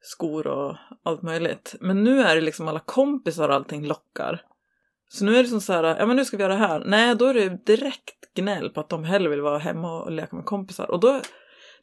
[0.00, 1.74] skor och allt möjligt.
[1.80, 4.42] Men nu är det liksom alla kompisar och allting lockar.
[5.08, 6.82] Så nu är det som så här, ja men nu ska vi göra det här.
[6.86, 10.36] Nej, då är det direkt gnäll på att de hellre vill vara hemma och leka
[10.36, 10.90] med kompisar.
[10.90, 11.20] Och då,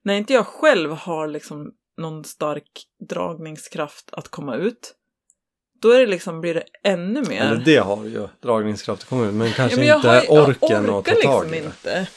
[0.02, 4.96] när inte jag själv har liksom någon stark dragningskraft att komma ut,
[5.82, 7.42] då är det liksom, blir det ännu mer.
[7.42, 11.06] Eller det har ju dragningskraft i kommunen men kanske men jag inte har orken att
[11.06, 11.66] ta tag liksom i det.
[11.66, 12.08] inte.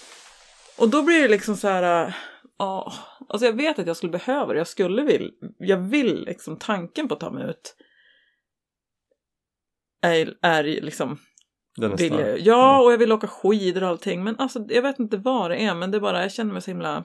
[0.79, 2.17] Och då blir det liksom så här,
[2.59, 2.93] ja,
[3.29, 7.09] alltså jag vet att jag skulle behöva det, jag skulle vill, jag vill liksom tanken
[7.09, 7.77] på att ta mig ut
[10.03, 11.19] är, är liksom,
[11.77, 14.99] Den vill jag, ja och jag vill åka skidor och allting men alltså jag vet
[14.99, 17.05] inte vad det är men det är bara, jag känner mig så himla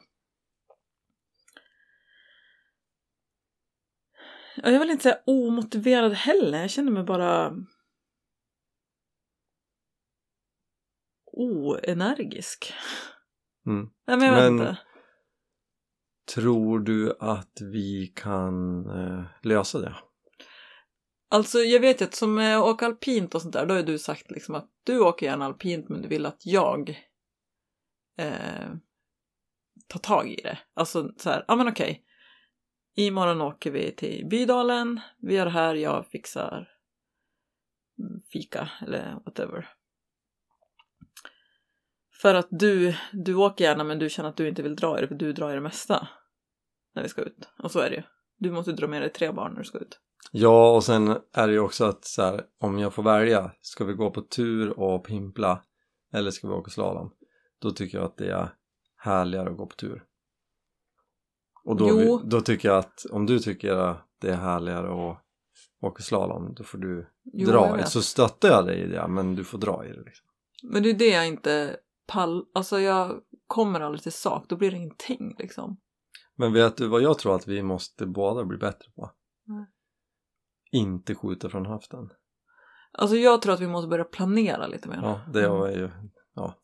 [4.55, 7.55] Ja, Jag vill inte säga omotiverad heller, jag känner mig bara
[11.31, 12.73] oenergisk.
[13.65, 13.89] Mm.
[14.07, 14.77] Nej men jag vet Men- inte.
[16.35, 19.95] Tror du att vi kan eh, lösa det?
[21.31, 23.79] Alltså jag vet ju att som eh, att åker alpint och sånt där, då har
[23.79, 26.89] ju du sagt liksom att du åker gärna alpint men du vill att jag
[28.17, 28.73] eh,
[29.87, 30.59] tar tag i det.
[30.73, 32.03] Alltså så här, ja men okej.
[32.95, 36.69] Imorgon åker vi till Bydalen, vi gör det här, jag fixar
[37.99, 39.69] mm, fika eller whatever.
[42.21, 45.01] För att du, du åker gärna men du känner att du inte vill dra i
[45.01, 46.07] det för du drar i det mesta.
[46.95, 47.49] När vi ska ut.
[47.57, 48.03] Och så är det ju.
[48.37, 49.99] Du måste dra med dig tre barn när du ska ut.
[50.31, 53.85] Ja, och sen är det ju också att så här, om jag får välja, ska
[53.85, 55.63] vi gå på tur och pimpla
[56.13, 57.11] eller ska vi åka slalom?
[57.59, 58.49] Då tycker jag att det är
[58.97, 60.03] härligare att gå på tur.
[61.63, 62.21] Och då, Jo.
[62.25, 65.17] då tycker jag att om du tycker att det är härligare att
[65.81, 67.83] åka slalom, då får du Jo, dra i.
[67.83, 70.27] Så stöttar jag dig i det, men du får dra i det liksom.
[70.63, 72.45] Men det är det jag inte pall...
[72.53, 75.77] Alltså jag kommer aldrig till sak, då blir det ingenting liksom.
[76.35, 79.11] Men vet du vad jag tror att vi måste båda bli bättre på?
[79.45, 79.65] Nej.
[80.71, 82.09] Inte skjuta från höften.
[82.93, 84.99] Alltså jag tror att vi måste börja planera lite mer.
[85.03, 85.89] Ja, det var ju...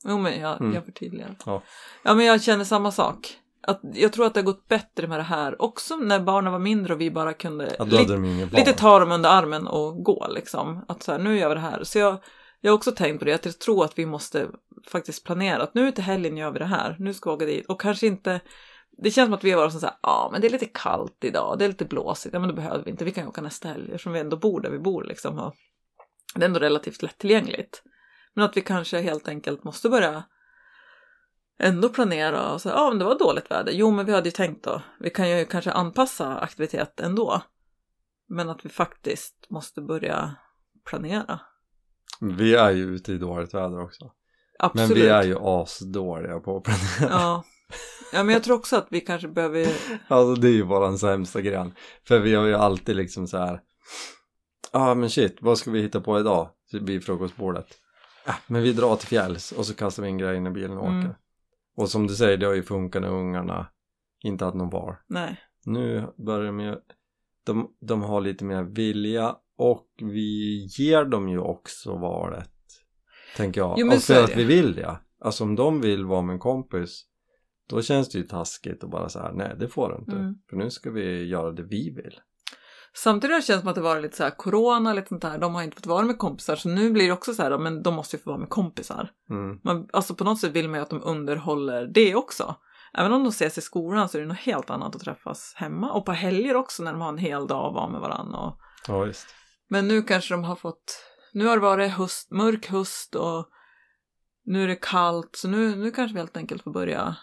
[0.06, 0.74] Jo men jag, Mm.
[0.74, 1.36] jag förtydligar.
[1.46, 1.62] Ja.
[2.04, 3.38] ja men jag känner samma sak.
[3.68, 6.60] Att jag tror att det har gått bättre med det här också när barnen var
[6.60, 10.86] mindre och vi bara kunde Ja, li- lite ta dem under armen och gå liksom.
[10.88, 11.84] Att så här, nu gör vi det här.
[11.84, 12.18] Så jag,
[12.62, 14.48] jag har också tänkt på det, att jag tror att vi måste
[14.88, 17.66] faktiskt planera att nu till helgen gör vi det här, nu ska vi åka dit.
[17.70, 18.40] Och kanske inte,
[18.98, 21.24] det känns som att vi har varit så här, ja men det är lite kallt
[21.24, 23.68] idag, det är lite blåsigt, ja men då behöver vi inte, vi kan åka nästa
[23.68, 25.40] helg eftersom vi ändå bor där vi bor liksom.
[25.40, 25.56] Och
[26.36, 27.84] det är ändå relativt lättillgängligt.
[28.34, 30.24] Men att vi kanske helt enkelt måste börja
[31.60, 34.32] ändå planera och säga, ja men det var dåligt väder, jo men vi hade ju
[34.32, 37.42] tänkt då, vi kan ju kanske anpassa aktivitet ändå.
[38.30, 40.36] Men att vi faktiskt måste börja
[40.86, 41.40] planera.
[42.22, 44.12] Vi är ju ute i dåligt väder också.
[44.60, 44.90] Absolut.
[44.90, 47.14] Men vi är ju asdåliga på att planera.
[47.22, 47.44] Ja.
[48.14, 49.68] Ja, men jag tror också att vi kanske behöver...
[50.08, 51.74] Alltså det är ju våran sämsta gren.
[52.08, 53.62] För vi har ju alltid liksom så här.
[54.72, 56.50] Ja ah, men shit, vad ska vi hitta på idag?
[56.82, 57.68] Vid frukostbordet.
[58.26, 60.84] Ah, men vi drar till fjälls och så kastar vi in grejerna i bilen och
[60.84, 60.94] åker.
[60.94, 61.14] Mm.
[61.76, 63.68] Och som du säger, det har ju funkat när ungarna
[64.24, 64.96] inte hade någon val.
[65.08, 65.40] Nej.
[65.66, 66.76] Nu börjar de ju,
[67.44, 72.52] de, de har lite mer vilja och vi ger dem ju också valet.
[73.36, 73.76] Tänker jag.
[73.80, 74.98] Jo, men och för att vi vill det.
[75.20, 77.04] Alltså om de vill vara med en kompis
[77.70, 80.16] då känns det ju taskigt och bara så här, nej det får du inte.
[80.16, 80.36] Mm.
[80.50, 82.20] För nu ska vi göra det vi vill.
[82.96, 85.38] Samtidigt har det känts som att det varit lite så här corona, lite sånt där.
[85.38, 87.84] De har inte fått vara med kompisar, så nu blir det också så här, men
[87.84, 89.12] de måste ju få vara med kompisar.
[89.30, 89.60] Mm.
[89.64, 92.56] Man, alltså på något sätt vill man ju att de underhåller det också.
[92.94, 95.92] Även om de ses i skolan så är det något helt annat att träffas hemma.
[95.92, 98.40] Och på helger också när de har en hel dag att vara med varandra.
[98.40, 98.60] Och...
[98.88, 99.28] Ja visst.
[99.70, 101.04] Men nu kanske de har fått...
[101.34, 103.50] Nu har det varit höst, mörk höst och
[104.46, 105.36] nu är det kallt.
[105.36, 107.16] Så nu, nu kanske vi helt enkelt får börja.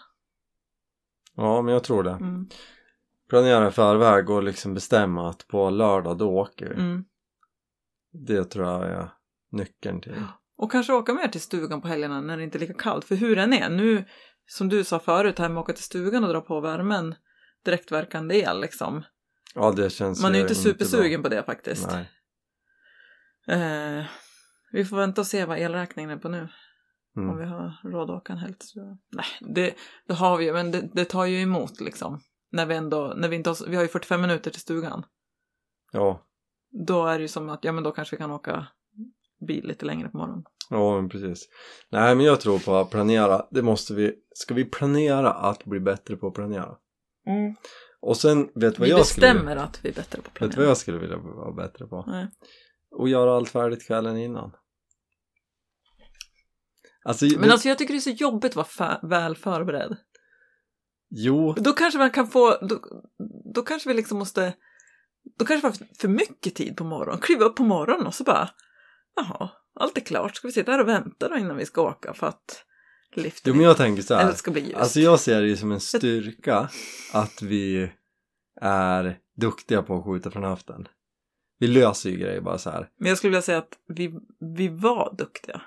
[1.35, 2.11] Ja men jag tror det.
[2.11, 2.47] Mm.
[3.29, 6.75] Planera i förväg och liksom bestämma att på lördag då åker vi.
[6.75, 7.05] Mm.
[8.11, 9.09] Det tror jag är
[9.51, 10.23] nyckeln till.
[10.57, 13.05] Och kanske åka mer till stugan på helgerna när det inte är lika kallt.
[13.05, 14.05] För hur den är, nu
[14.47, 17.15] som du sa förut, här med att åka till stugan och dra på värmen
[17.65, 19.03] direktverkande el liksom.
[19.55, 21.87] Ja det känns Man är ju inte supersugen på det faktiskt.
[21.91, 22.09] Nej.
[23.47, 24.05] Eh,
[24.71, 26.47] vi får vänta och se vad elräkningen är på nu.
[27.15, 27.37] Om Mm.
[27.37, 28.55] vi har råd att åka en helg.
[28.59, 28.97] Så...
[29.11, 29.25] Nej,
[29.55, 29.73] det,
[30.07, 32.19] det har vi ju, men det, det tar ju emot liksom.
[32.51, 35.05] När vi ändå, när vi inte har, vi har ju 45 minuter till stugan.
[35.91, 36.21] Ja.
[36.87, 38.67] Då är det ju som att, ja men då kanske vi kan åka
[39.47, 40.43] bil lite längre på morgonen.
[40.69, 41.49] Ja, men precis.
[41.91, 43.45] Nej, men jag tror på att planera.
[43.51, 44.13] Det måste vi.
[44.33, 46.75] Ska vi planera att bli bättre på att planera?
[48.01, 50.39] Och sen, vet vad Vi jag skulle bestämmer att vi är bättre på att Vet
[50.39, 50.69] du vad planera.
[50.69, 52.03] jag skulle vilja vara bättre på?
[52.07, 52.27] Nej.
[52.91, 54.51] Och göra allt färdigt kvällen innan.
[57.05, 59.97] Alltså, Men det, alltså jag tycker det är så jobbigt att vara fa- väl förberedd.
[61.09, 62.79] jo, Då kanske man kan få, då,
[63.53, 64.53] då kanske vi liksom måste,
[65.39, 67.21] då kanske vi har för mycket tid på morgonen.
[67.21, 68.49] Kliva upp på morgonen och så bara,
[69.15, 70.35] jaha, allt är klart.
[70.35, 72.63] Ska vi sitta här och vänta då innan vi ska åka för att
[73.15, 74.33] liften jo men jag tänker så här.
[74.33, 74.75] ska bli ljust.
[74.75, 76.69] Alltså jag ser det ju som en styrka
[77.13, 77.91] att vi
[78.61, 80.87] är duktiga på att skjuta från höften.
[81.59, 82.89] Vi löser ju grejer bara så här.
[82.99, 84.13] Men jag skulle vilja säga att vi,
[84.57, 85.61] vi var duktiga.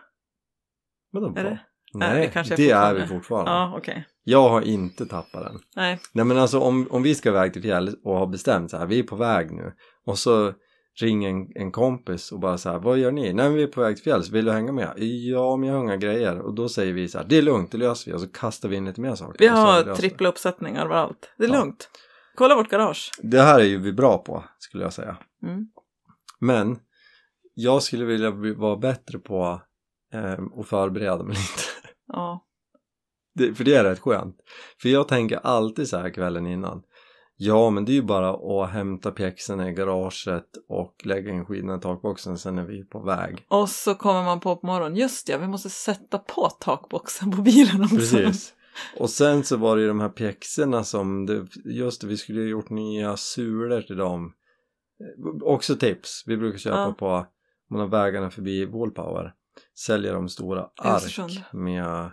[1.10, 1.42] Vadå bra?
[1.42, 1.60] det?
[1.94, 3.50] Nej, vi kanske är det är vi fortfarande.
[3.50, 4.06] Ja, okej.
[4.24, 5.58] Jag har inte tappat den.
[5.76, 8.76] Nej, Nej men alltså om, om vi ska iväg till fjäll och har bestämt så
[8.76, 9.72] här, vi är på väg nu
[10.06, 10.52] och så
[11.00, 13.22] ringer en, en kompis och bara så här, vad gör ni?
[13.22, 14.92] Nej men vi är på väg till fjälls, vill du hänga med?
[14.96, 17.72] Ja men jag har inga grejer och då säger vi så här, det är lugnt,
[17.72, 19.38] det löser vi och så kastar vi in lite mer saker.
[19.38, 21.32] vi har trippla uppsättningar överallt.
[21.38, 21.54] Det är Ja.
[21.60, 21.90] lugnt.
[22.34, 23.10] Kolla vårt garage.
[23.22, 25.16] Det här är ju vi bra på skulle jag säga.
[25.42, 25.66] Mm.
[26.40, 26.78] Men
[27.54, 29.60] jag skulle vilja vara bättre på
[30.12, 31.62] eh, att förbereda mig lite.
[32.12, 32.44] Ja.
[33.34, 34.36] Det, för det är rätt skönt.
[34.82, 36.82] För jag tänker alltid så här kvällen innan.
[37.40, 41.76] Ja, men det är ju bara att hämta pjäxorna i garaget och lägga in skidorna
[41.76, 43.46] i takboxen sen är vi på väg.
[43.48, 47.42] Och så kommer man på på morgonen, just ja, vi måste sätta på takboxen på
[47.42, 47.96] bilen också.
[47.96, 48.54] Precis.
[48.98, 52.40] Och sen så var det ju de här pjäxorna som, det, just det, vi skulle
[52.40, 54.32] ju gjort nya sulor till dem.
[55.42, 56.92] Också tips, vi brukar köpa Ja.
[56.98, 57.26] på,
[57.70, 59.34] man har vägarna förbi Wallpower,
[59.74, 61.18] säljer de stora ark
[61.52, 62.10] med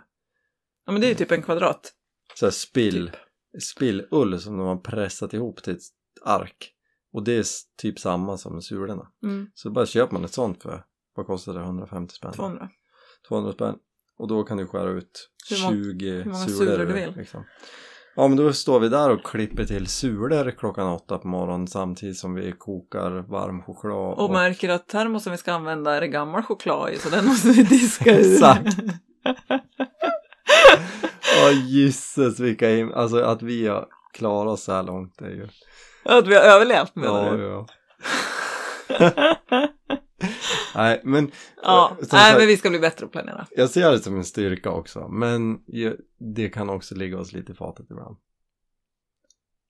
[0.86, 1.92] Ja, men det är ju typ en kvadrat.
[2.34, 3.10] så här spill,
[3.52, 3.62] Typ.
[3.62, 5.82] spillull som de har pressat ihop till ett
[6.24, 6.72] ark.
[7.12, 7.44] Och det är
[7.78, 9.12] typ samma som sulorna.
[9.22, 11.60] Mm, Så bara köper man ett sånt för, vad kostar det?
[11.60, 12.32] 150 spänn?
[12.32, 12.68] 200.
[13.28, 13.74] 200 spänn.
[14.18, 17.14] Och då kan du skära ut Hur mång- 20 hur många sulor du vill.
[17.16, 17.44] Liksom.
[18.16, 22.16] Ja men då står vi där och klipper till sulor klockan åtta på morgonen samtidigt
[22.16, 24.18] som vi kokar varm choklad.
[24.18, 27.48] Och märker att termosen vi ska använda är det gammal choklad i så den måste
[27.48, 28.32] vi diska ur.
[28.32, 28.76] Exakt.
[31.44, 35.48] Åh gisses vilka him- Alltså att vi har klarat oss så här långt är ju...
[36.04, 37.42] att vi har överlevt menar Ja, du?
[37.42, 37.66] ja.
[40.76, 41.30] Nej men
[41.62, 43.46] Ja, som nej sagt, men vi ska bli bättre att planera.
[43.50, 45.08] jag ser det som en styrka också.
[45.08, 45.58] Men
[46.34, 48.16] det kan också ligga oss lite i fatet ibland.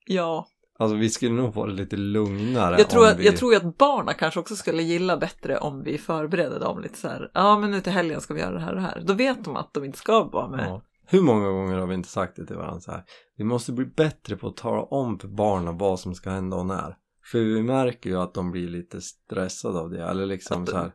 [0.06, 0.46] Ja,
[0.78, 3.26] Alltså vi skulle nog få det lite lugnare jag tror, att, vi...
[3.26, 7.08] jag tror att barnen kanske också skulle gilla bättre om vi förbereder dem lite så
[7.08, 7.30] här.
[7.34, 9.02] Ja, men nu till helgen ska vi göra det här och det här.
[9.06, 10.66] Då vet de att de inte ska vara med.
[10.68, 10.82] Ja.
[11.06, 13.04] Hur många gånger har vi inte sagt det till varandra så här?
[13.36, 16.66] Vi måste bli bättre på att tala om för barnen vad som ska hända och
[16.66, 16.96] när.
[17.30, 20.76] För vi märker ju att de blir lite stressade av det, eller liksom Att- så
[20.76, 20.92] här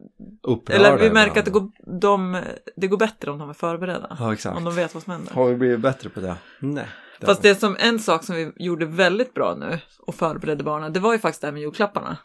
[0.48, 2.41] upprörda Eller vi märker att det går, de,
[2.76, 4.17] det går bättre om de är förberedda.
[4.20, 4.58] Ja, exakt.
[4.58, 5.34] Om de vet vad som händer.
[5.34, 6.36] Har vi blivit bättre på det?
[6.60, 6.88] Nej.
[7.20, 10.94] det Fast det som en sak som vi gjorde väldigt bra nu och förberedde barnen,
[10.94, 12.17] det var ju faktiskt det här med julklapparna.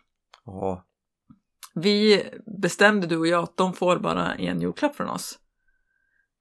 [0.45, 0.85] Ja,
[1.75, 2.25] Vi
[2.63, 5.39] bestämde du och jag att de får bara en julklapp från oss.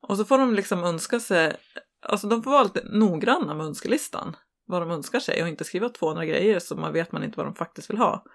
[0.08, 1.56] Och så får de liksom önska sig,
[2.01, 4.36] alltså de får vara lite noggranna med önskelistan.
[4.65, 7.45] Vad de önskar sig och inte skriva 200 grejer så man vet man inte vad
[7.45, 8.25] de faktiskt vill ha.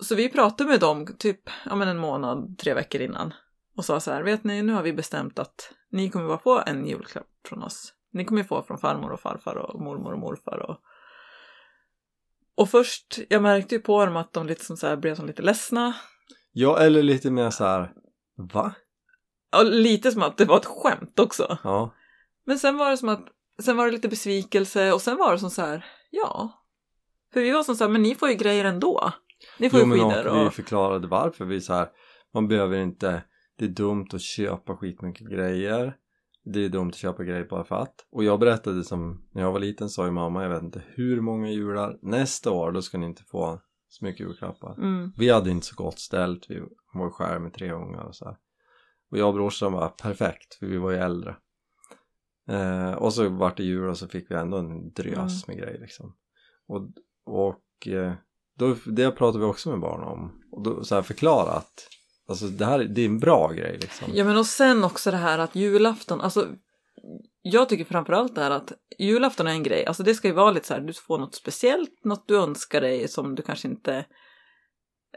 [0.00, 3.34] Så vi pratade med dem typ ja, men en månad, tre veckor innan.
[3.76, 6.62] Och sa så här, vet ni, nu har vi bestämt att ni kommer bara få
[6.66, 7.92] en julklapp från oss.
[8.12, 10.80] Ni kommer få från farmor och farfar och mormor och morfar och
[12.56, 15.26] och först, jag märkte ju på dem att de lite som så här, blev som
[15.26, 15.94] lite ledsna.
[16.52, 17.92] ja eller lite mer så här.
[18.52, 18.74] Va?
[19.56, 21.58] Och lite som att det var ett skämt också.
[21.64, 21.94] Ja.
[22.44, 23.24] Men sen var det som att,
[23.62, 26.62] sen var det lite besvikelse och sen var det som så här, ja.
[27.32, 29.12] För vi var som så här, men ni får ju grejer ändå.
[29.58, 31.88] Ni får Jo ju skidor och vi förklarade varför vi så här.
[32.34, 33.22] Man behöver inte,
[33.58, 35.96] det är dumt att köpa skitmycket grejer.
[36.44, 37.94] Det är dumt att köpa grejer bara för att.
[38.12, 41.20] Och jag berättade som, när jag var liten sa ju mamma, jag vet inte hur
[41.20, 44.74] många jular, nästa år då ska ni inte få så mycket julklappar.
[44.78, 45.12] Mm.
[45.16, 46.60] Vi hade inte så gott ställt, vi
[46.94, 48.36] var skär med tre ungar och så här.
[49.10, 51.36] Och jag och brorsan var perfekt, för vi var ju äldre.
[52.48, 55.80] Eh, och så vart det jul och så fick vi ändå en drös med grejer
[55.80, 56.16] liksom.
[56.68, 56.88] Och,
[57.26, 58.12] och eh,
[58.58, 60.42] då, det pratade vi också med barnen om.
[60.52, 61.88] Och då så här förklara att
[62.28, 64.08] alltså, det här det är en bra grej liksom.
[64.14, 66.48] Ja men och sen också det här att julafton, alltså
[67.42, 70.50] jag tycker framförallt det här att julafton är en grej, alltså det ska ju vara
[70.50, 74.06] lite så här, du får något speciellt, något du önskar dig som du kanske inte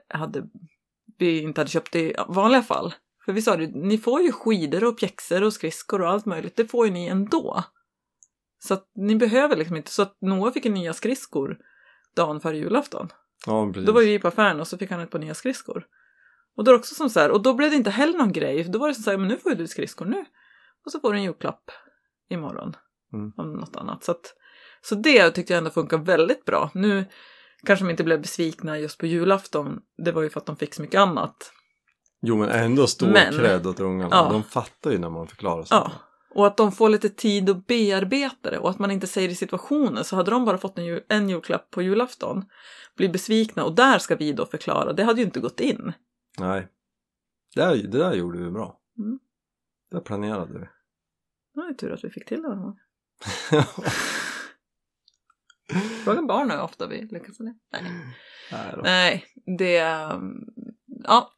[0.08, 0.44] hade,
[1.20, 2.94] inte hade köpt i vanliga fall.
[3.30, 6.56] För vi sa det, ni får ju skidor och pjäxor och skridskor och allt möjligt,
[6.56, 7.64] det får ju ni ändå.
[8.60, 11.58] Så att ni behöver liksom inte, så att Noah fick nya skridskor
[12.16, 13.10] dagen före julafton.
[13.46, 13.88] Ja, precis.
[13.88, 15.86] Då var vi på affären och så fick han ett par nya skridskor.
[16.56, 18.64] Och då, också som så här, och då blev det inte heller någon grej.
[18.64, 20.26] Då var det så här, men nu får ju du skridskor nu.
[20.86, 21.72] Och så får du en julklapp
[22.30, 22.76] imorgon.
[23.14, 23.34] Mm.
[23.38, 24.04] Om något annat.
[24.04, 24.36] Så, att,
[24.82, 26.72] så det tyckte jag ändå funkar väldigt bra.
[26.74, 27.06] Nu
[27.66, 29.80] kanske de inte blev besvikna just på julafton.
[30.06, 31.54] Det var ju för att de fick så mycket annat.
[32.22, 34.10] Jo men ändå stor Men- cred åt ungarna.
[34.16, 34.30] Ja.
[34.32, 35.76] De fattar ju när man förklarar så.
[35.76, 35.92] Ja.
[36.36, 39.36] Och att de får lite tid att bearbeta det och att man inte säger i
[39.36, 40.04] situationen.
[40.04, 42.46] Så hade de bara fått en, jul, en julklapp på julafton,
[42.96, 44.94] blir besvikna och där ska vi då förklara.
[44.94, 45.94] Det hade ju inte gått in.
[46.40, 46.68] Nej.
[47.56, 48.80] Det, där- det där gjorde vi bra.
[48.98, 49.20] Mm.
[49.92, 50.60] Det planerade vi.
[50.60, 52.74] Det var ju tur att vi fick till det.
[56.04, 57.78] Fråga barnen hur ofta vi lyckas med det.
[57.82, 57.92] Nej.
[58.52, 58.76] Nej.
[58.84, 59.26] Nej,
[59.58, 59.82] det...
[60.14, 60.46] um,
[61.04, 61.32] Ja,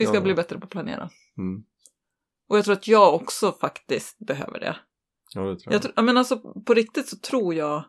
[0.00, 0.20] vi ska Ja.
[0.20, 1.10] bli bättre på att planera.
[1.38, 1.64] Mm.
[2.48, 4.76] Och jag tror att jag också faktiskt behöver det.
[5.34, 5.84] Ja det tror jag.
[5.84, 7.84] Jag, jag menar alltså på riktigt så tror jag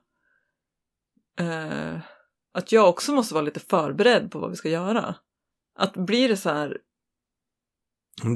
[1.39, 1.99] eh,
[2.53, 5.15] att jag också måste vara lite förberedd på vad vi ska göra.
[5.75, 6.77] Att blir det så här,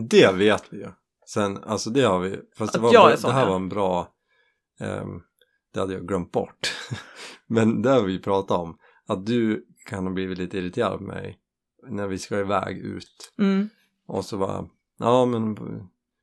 [0.10, 0.88] Det vet vi ju.
[1.28, 2.40] Sen, alltså det har vi.
[2.58, 3.50] Fast det, var, jag är det här ja.
[3.50, 4.14] var en bra.
[4.80, 5.22] ehm,
[5.74, 6.74] det hade jag glömt bort.
[7.48, 8.78] Men det har vi pratat om.
[9.08, 11.40] Att du kan ha blivit lite irriterad på mig.
[11.90, 13.34] När vi ska iväg ut.
[13.38, 13.70] mm,
[14.08, 14.66] Och så bara.
[14.98, 15.56] Ja men.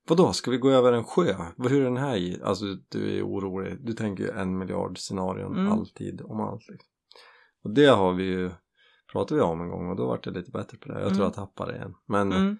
[0.08, 1.34] Vadå, ska vi gå över en sjö?
[1.58, 2.40] Hur är den här i?
[2.42, 3.78] Alltså du är orolig.
[3.86, 5.72] Du tänker ju en miljard scenarion Mm.
[5.72, 6.68] alltid om allt.
[6.68, 6.88] Liksom.
[7.64, 8.50] Och det har vi ju.
[9.12, 10.94] Pratat vi om en gång och då vart det lite bättre på det.
[10.94, 11.22] Jag tror Mm.
[11.24, 11.94] jag tappade det igen.
[12.06, 12.58] Men mm.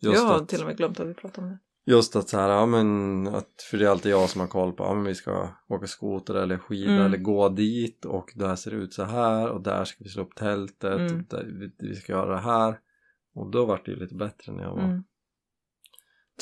[0.00, 1.58] just jag har att, till och med glömt att vi pratade om det.
[1.86, 4.72] Just att så här, ja men att, för det är alltid jag som har koll
[4.72, 7.06] på, ja men vi ska åka skoter eller skida Mm.
[7.06, 10.22] eller gå dit och där ser det ut så här och där ska vi slå
[10.22, 11.16] upp tältet Mm.
[11.16, 12.78] och där, vi, vi ska göra det här
[13.34, 15.04] och då vart det ju lite bättre när jag var Mm.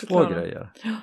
[0.09, 0.73] två grejer.
[0.83, 0.97] Ja.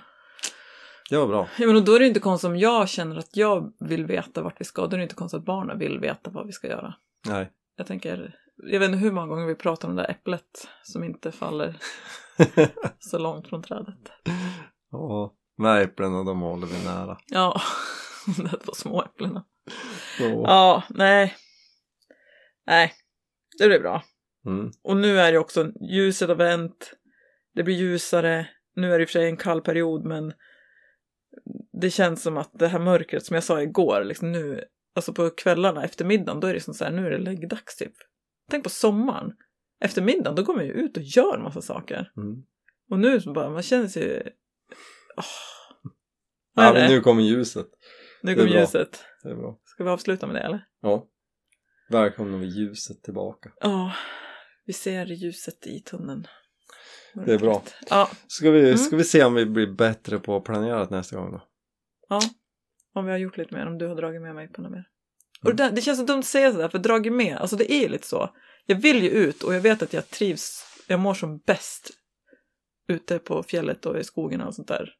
[1.10, 1.48] Det var bra.
[1.58, 4.42] Ja, men och då är det inte konstigt om jag känner att jag vill veta
[4.42, 4.88] vart vi ska.
[4.88, 6.94] Då är det inte konstigt att barnen vill veta vad vi ska göra.
[7.28, 7.52] Nej.
[7.76, 11.04] Jag tänker, jag vet inte hur många gånger vi pratar om det där äpplet som
[11.04, 11.78] inte faller
[13.00, 14.12] så långt från trädet.
[14.92, 17.18] ja, med äpplena de håller vi nära.
[17.28, 17.62] Ja,
[18.38, 19.46] de där två små äpplena.
[20.20, 20.26] Ja.
[20.28, 21.36] Ja, nej.
[22.68, 22.94] Nej,
[23.60, 24.04] det blir bra.
[24.46, 24.72] Mm.
[24.84, 26.94] Och nu är det också, ljuset har vänt,
[27.56, 30.34] det blir ljusare, nu är det i och för sig en kall period men
[31.82, 34.64] det känns som att det här mörkret som jag sa igår, liksom nu,
[34.96, 37.94] alltså på kvällarna, eftermiddagen, då är det som så här, nu är det läggdags typ.
[38.50, 39.34] Tänk på sommaren,
[39.80, 42.12] eftermiddagen, då går man ju ut och gör en massa saker.
[42.18, 42.44] Mm.
[42.90, 44.36] Och nu så bara, man känner sig...
[46.54, 47.68] Vad Ja, men nu kommer ljuset.
[48.24, 49.04] nu kommer ljuset.
[49.24, 49.60] Det är bra.
[49.66, 50.66] Ska vi avsluta med det eller?
[50.82, 51.08] Ja.
[51.90, 53.52] Välkomnar vi ljuset tillbaka.
[53.62, 53.94] Ja,
[54.66, 56.28] vi ser ljuset i tunneln.
[57.26, 57.64] Det är bra.
[57.90, 58.78] Ja, Ska vi, Mm.
[58.78, 61.42] ska vi se om vi blir bättre på att planera nästa gång då?
[62.10, 62.22] ja.
[62.94, 64.88] Om vi har gjort lite mer, om du har dragit med mig på något mer.
[65.44, 67.82] Och det, det känns så dumt att säga sådär, för dragit med, alltså det är
[67.82, 68.30] ju lite så.
[68.66, 71.90] Jag vill ju ut och jag vet att jag trivs, jag mår som bäst
[72.88, 74.96] ute på fjället och i skogen och sånt där.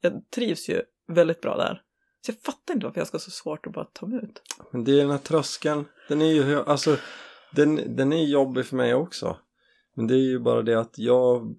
[0.00, 1.82] Jag trivs ju väldigt bra där.
[2.26, 4.42] Så jag fattar inte varför jag ska ha så svårt att bara ta mig ut.
[4.70, 5.84] Men det är den här tröskeln.
[6.08, 6.96] Den är ju, alltså,
[7.52, 9.38] den, den är jobbig för mig också.
[9.94, 11.56] Men det är ju bara det att jag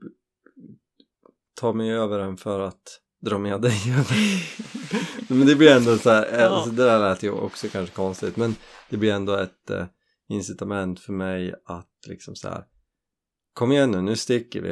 [1.53, 3.75] tar mig över den för att dra med dig
[5.27, 6.45] men det blir ändå så här, Ja.
[6.45, 8.37] alltså, det där lät ju också kanske konstigt.
[8.37, 8.55] Men
[8.89, 9.85] det blir ändå ett eh,
[10.27, 12.63] incitament för mig att liksom så här.
[13.53, 14.71] Kom igen nu, nu sticker vi.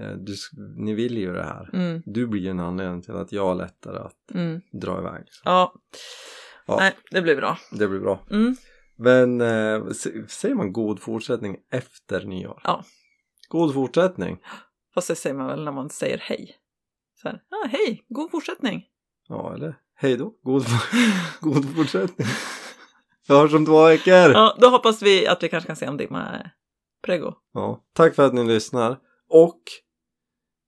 [0.00, 0.34] Eh, du,
[0.76, 1.70] ni vill ju det här.
[1.72, 4.60] Mm, Du blir ju en anledning till att jag har lättare att mm.
[4.72, 5.24] dra iväg.
[5.44, 5.74] Ja.
[6.66, 6.76] Ja.
[6.78, 7.58] nej, det blir bra.
[7.72, 8.26] Det blir bra.
[8.30, 8.56] Mm.
[8.96, 9.92] Men eh,
[10.28, 12.60] säger man god fortsättning efter nyår?
[12.64, 12.84] Ja.
[13.48, 14.38] God fortsättning?
[14.94, 16.56] Fast det säger man väl när man säger hej.
[17.22, 18.84] Så här, ah, hej, god fortsättning.
[19.28, 20.34] Ja, eller hej då.
[20.42, 20.64] God,
[21.40, 22.26] god fortsättning.
[23.28, 24.14] Vi hörs om två veckor.
[24.14, 26.50] Ja, då hoppas vi att vi kanske kan se om Dimma är
[27.02, 27.34] prego.
[27.54, 28.98] Ja, tack för att ni lyssnar.
[29.28, 29.60] Och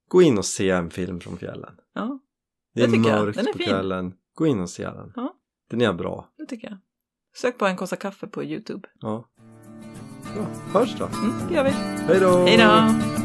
[0.09, 1.75] gå in och se en film från fjällen.
[1.93, 2.19] Ja,
[2.75, 3.19] Det är Det tycker jag.
[3.25, 3.67] mörkt Den är på fin.
[3.67, 4.13] kvällen.
[4.35, 5.11] Gå in och se den.
[5.15, 5.35] Ja.
[5.69, 6.29] Den är bra.
[6.37, 6.77] det tycker jag.
[7.37, 8.87] Sök på en kossa kaffe på YouTube.
[8.99, 9.29] Ja.
[10.35, 10.45] Bra.
[10.79, 11.05] Hörs då.
[11.05, 11.69] Mm, det gör vi.
[11.69, 12.37] Hej då!
[12.45, 13.24] Hej då!